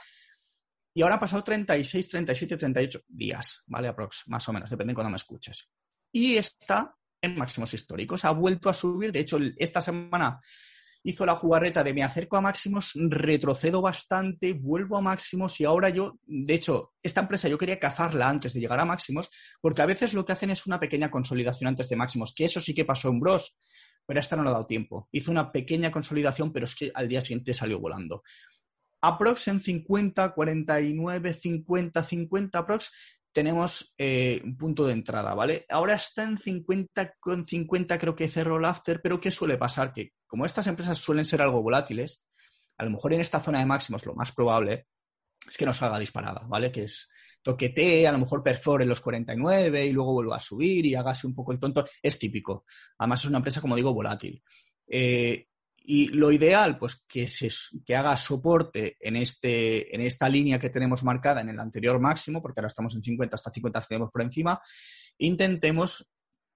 [0.94, 3.88] y ahora ha pasado 36, 37, 38 días, ¿vale?
[3.88, 5.70] Aprox, más o menos, depende de cuando me escuches.
[6.12, 8.24] Y está en máximos históricos.
[8.26, 9.10] Ha vuelto a subir.
[9.10, 10.38] De hecho, esta semana
[11.05, 15.88] hizo la jugarreta de me acerco a máximos, retrocedo bastante, vuelvo a máximos y ahora
[15.88, 19.30] yo, de hecho, esta empresa yo quería cazarla antes de llegar a máximos,
[19.61, 22.61] porque a veces lo que hacen es una pequeña consolidación antes de máximos, que eso
[22.61, 23.57] sí que pasó en Bros,
[24.07, 25.09] pero esta no le ha dado tiempo.
[25.12, 28.22] Hizo una pequeña consolidación, pero es que al día siguiente salió volando
[29.03, 32.92] aprox en 50, 49, 50, 50 aprox
[33.32, 35.66] tenemos eh, un punto de entrada, ¿vale?
[35.68, 39.92] Ahora está en 50 con 50, creo que cerró el after, pero ¿qué suele pasar?
[39.92, 42.24] Que como estas empresas suelen ser algo volátiles,
[42.78, 44.86] a lo mejor en esta zona de máximos lo más probable
[45.48, 46.70] es que nos haga disparada, ¿vale?
[46.70, 47.08] Que es
[47.42, 51.34] toquetee, a lo mejor perfore los 49 y luego vuelva a subir y hágase un
[51.34, 51.84] poco el tonto.
[52.02, 52.64] Es típico.
[52.98, 54.42] Además es una empresa, como digo, volátil.
[54.86, 55.48] Eh,
[55.84, 57.48] y lo ideal, pues que, se,
[57.84, 62.40] que haga soporte en, este, en esta línea que tenemos marcada en el anterior máximo,
[62.40, 64.60] porque ahora estamos en 50, hasta 50 cedemos por encima.
[65.18, 66.08] Intentemos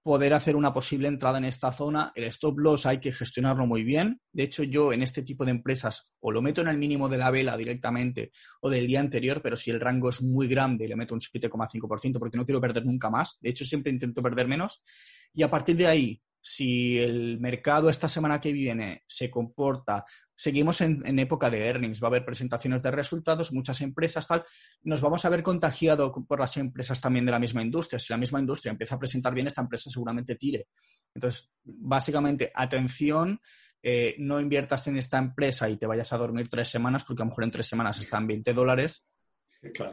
[0.07, 2.13] poder hacer una posible entrada en esta zona.
[2.15, 4.21] El stop loss hay que gestionarlo muy bien.
[4.31, 7.17] De hecho, yo en este tipo de empresas o lo meto en el mínimo de
[7.17, 10.95] la vela directamente o del día anterior, pero si el rango es muy grande, le
[10.95, 13.37] meto un 7,5% porque no quiero perder nunca más.
[13.41, 14.81] De hecho, siempre intento perder menos.
[15.33, 20.79] Y a partir de ahí, si el mercado esta semana que viene se comporta, seguimos
[20.79, 24.45] en, época de earnings, va a haber presentaciones de resultados, muchas empresas, tal,
[24.83, 27.99] nos vamos a ver contagiado por las empresas también de la misma industria.
[27.99, 30.69] Si la misma industria empieza a presentar bien, esta empresa seguramente tire.
[31.13, 33.41] Entonces, básicamente, atención,
[33.83, 37.25] eh, no inviertas en esta empresa y te vayas a dormir tres semanas, porque a
[37.25, 39.05] lo mejor en tres semanas están 20 dólares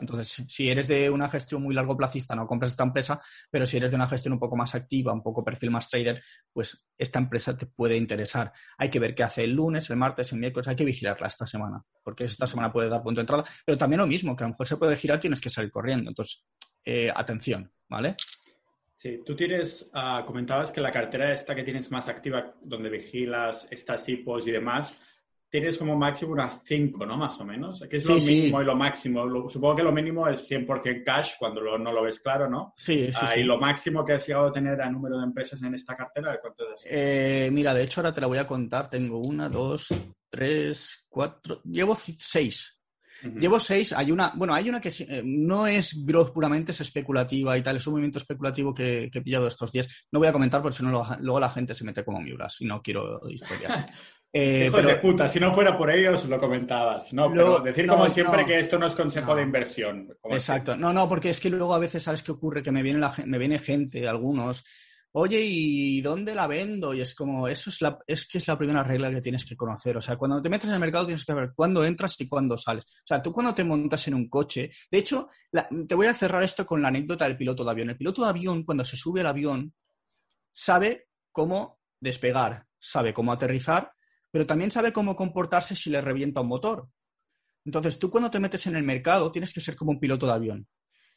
[0.00, 3.20] entonces, si eres de una gestión muy largo plazista, no compras esta empresa,
[3.50, 6.22] pero si eres de una gestión un poco más activa, un poco perfil más trader,
[6.52, 8.52] pues esta empresa te puede interesar.
[8.78, 11.46] Hay que ver qué hace el lunes, el martes, el miércoles, hay que vigilarla esta
[11.46, 14.46] semana, porque esta semana puede dar punto de entrada, pero también lo mismo, que a
[14.46, 16.10] lo mejor se puede girar, tienes que salir corriendo.
[16.10, 16.44] Entonces,
[16.84, 18.16] eh, atención, ¿vale?
[18.94, 23.66] Sí, tú tienes, uh, comentabas que la cartera esta que tienes más activa, donde vigilas
[23.70, 24.98] estas hipos y demás,
[25.48, 27.16] tienes como máximo unas 5, ¿no?
[27.16, 27.84] Más o menos.
[27.88, 29.48] ¿Qué es lo mínimo y lo máximo?
[29.48, 32.74] supongo que lo mínimo es 100% cash cuando no lo ves claro, ¿no?
[32.76, 35.62] Sí, sí, ah, ¿Y lo máximo que has llegado a tener a número de empresas
[35.62, 36.38] en esta cartera?
[36.40, 36.84] ¿Cuánto es?
[36.88, 38.90] Eh, mira, de hecho ahora te la voy a contar.
[38.90, 39.88] Tengo una, dos,
[40.28, 41.60] tres, cuatro...
[41.64, 42.80] Llevo seis.
[43.22, 47.56] Llevo seis, hay una, bueno, hay una que eh, no es growth puramente, es especulativa
[47.56, 49.88] y tal, es un movimiento especulativo que, he pillado estos días.
[50.12, 52.66] No voy a comentar porque si no luego la gente se mete como miuras y
[52.66, 53.86] no quiero historias.
[54.36, 57.12] Eh, Hijo de puta, si no fuera por ellos lo comentabas.
[57.12, 60.08] No, pero decir como siempre que esto no es consejo de inversión.
[60.24, 60.76] Exacto.
[60.76, 63.14] No, no, porque es que luego a veces sabes qué ocurre, que me viene, la,
[63.26, 64.64] me viene gente, algunos,
[65.12, 66.92] oye, ¿y dónde la vendo?
[66.94, 69.56] Y es como, eso es, la, es que es la primera regla que tienes que
[69.56, 69.96] conocer.
[69.96, 72.58] O sea, cuando te metes en el mercado tienes que ver cuándo entras y cuándo
[72.58, 72.86] sales.
[72.86, 75.28] O sea, tú cuando te montas en un coche, de hecho,
[75.86, 77.90] te voy a cerrar esto con la anécdota del piloto de avión.
[77.90, 79.72] El piloto de avión, cuando se sube al avión,
[80.50, 83.93] sabe cómo despegar, sabe cómo aterrizar
[84.34, 86.88] pero también sabe cómo comportarse si le revienta un motor.
[87.64, 90.32] Entonces, tú cuando te metes en el mercado tienes que ser como un piloto de
[90.32, 90.66] avión.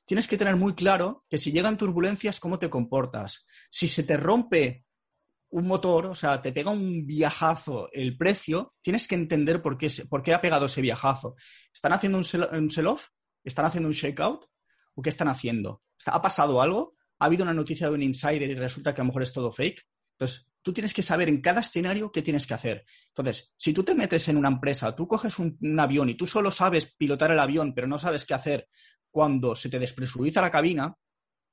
[0.05, 3.47] Tienes que tener muy claro que si llegan turbulencias, cómo te comportas.
[3.71, 4.85] Si se te rompe
[5.49, 9.91] un motor, o sea, te pega un viajazo el precio, tienes que entender por qué,
[10.07, 11.33] por qué ha pegado ese viajazo.
[11.73, 13.07] ¿Están haciendo un sell-off?
[13.43, 14.45] ¿Están haciendo un shakeout?
[14.93, 15.81] ¿O qué están haciendo?
[16.05, 16.93] ¿Ha pasado algo?
[17.17, 19.51] ¿Ha habido una noticia de un insider y resulta que a lo mejor es todo
[19.51, 19.87] fake?
[20.19, 22.85] Entonces, tú tienes que saber en cada escenario qué tienes que hacer.
[23.07, 26.51] Entonces, si tú te metes en una empresa, tú coges un, avión y tú solo
[26.51, 28.67] sabes pilotar el avión, pero no sabes qué hacer
[29.09, 30.93] cuando se te despresuriza la cabina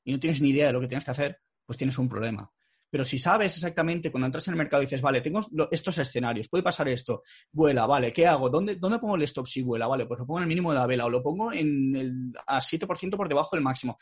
[0.03, 2.51] y no tienes ni idea de lo que tienes que hacer, pues tienes un problema.
[2.91, 6.49] Pero si sabes exactamente cuando entras en el mercado y dices, vale, tengo estos escenarios,
[6.49, 8.51] puede pasar esto, vuela, vale, ¿qué hago?
[8.51, 9.87] ¿Dónde, ¿Dónde pongo el stop si vuela?
[9.87, 12.33] Vale, pues lo pongo en el mínimo de la vela o lo pongo en el,
[12.49, 13.97] a 7% por debajo del máximo.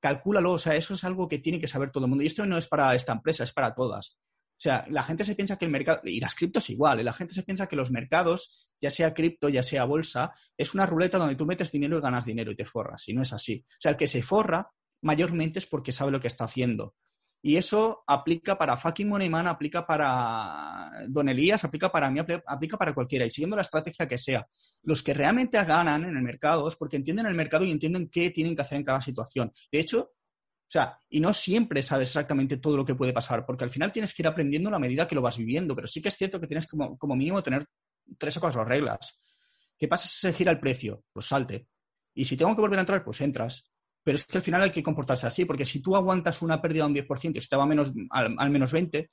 [0.00, 2.24] Calcúlalo, o sea, eso es algo que tiene que saber todo el mundo.
[2.24, 4.16] Y esto no es para esta empresa, es para todas.
[4.56, 7.04] O sea, la gente se piensa que el mercado, y las criptos igual, ¿eh?
[7.04, 10.86] la gente se piensa que los mercados, ya sea cripto, ya sea bolsa, es una
[10.86, 13.08] ruleta donde tú metes dinero y ganas dinero y te forras.
[13.08, 13.64] Y no es así.
[13.68, 14.70] O sea, el que se forra
[15.02, 16.94] mayormente es porque sabe lo que está haciendo.
[17.46, 22.94] Y eso aplica para fucking Moneyman, aplica para Don Elías, aplica para mí, aplica para
[22.94, 23.26] cualquiera.
[23.26, 24.48] Y siguiendo la estrategia que sea,
[24.82, 28.30] los que realmente ganan en el mercado es porque entienden el mercado y entienden qué
[28.30, 29.52] tienen que hacer en cada situación.
[29.70, 30.12] De hecho,
[30.66, 33.92] o sea, y no siempre sabes exactamente todo lo que puede pasar, porque al final
[33.92, 36.40] tienes que ir aprendiendo a medida que lo vas viviendo, pero sí que es cierto
[36.40, 37.64] que tienes como, como mínimo tener
[38.18, 39.20] tres o cuatro reglas.
[39.78, 41.04] ¿Qué pasa si se gira el precio?
[41.12, 41.68] Pues salte.
[42.14, 43.64] Y si tengo que volver a entrar, pues entras.
[44.02, 46.84] Pero es que al final hay que comportarse así, porque si tú aguantas una pérdida
[46.84, 49.10] de un 10% y se te va menos, al, menos 20,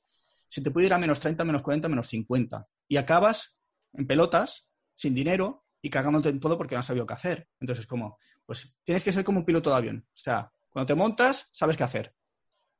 [0.48, 2.68] se te puede ir a menos 30, menos 40, menos 50.
[2.90, 3.58] Y acabas
[3.94, 7.48] en pelotas, sin dinero y cagándote en todo porque no has sabido qué hacer.
[7.60, 10.06] Entonces, como, pues tienes que ser como un piloto de avión.
[10.08, 12.14] O sea, cuando te montas, sabes qué hacer.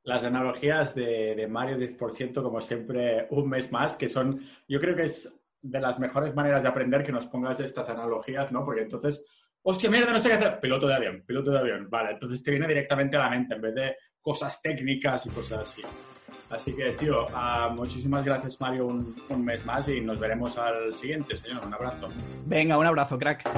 [0.04, 4.96] Las analogías de, de Mario 10%, como siempre, un mes más, que son, yo creo
[4.96, 8.64] que es de las mejores maneras de aprender que nos pongas estas analogías, ¿no?
[8.64, 9.24] Porque entonces,
[9.62, 10.60] hostia, mierda, no sé qué hacer.
[10.60, 11.88] Piloto de avión, piloto de avión.
[11.88, 15.62] Vale, entonces te viene directamente a la mente en vez de cosas técnicas y cosas
[15.70, 15.82] así.
[16.50, 20.94] Así que, tío, uh, muchísimas gracias, Mario, un, un mes más y nos veremos al
[20.94, 21.64] siguiente, señor.
[21.64, 22.10] Un abrazo.
[22.46, 23.48] Venga, un abrazo, crack.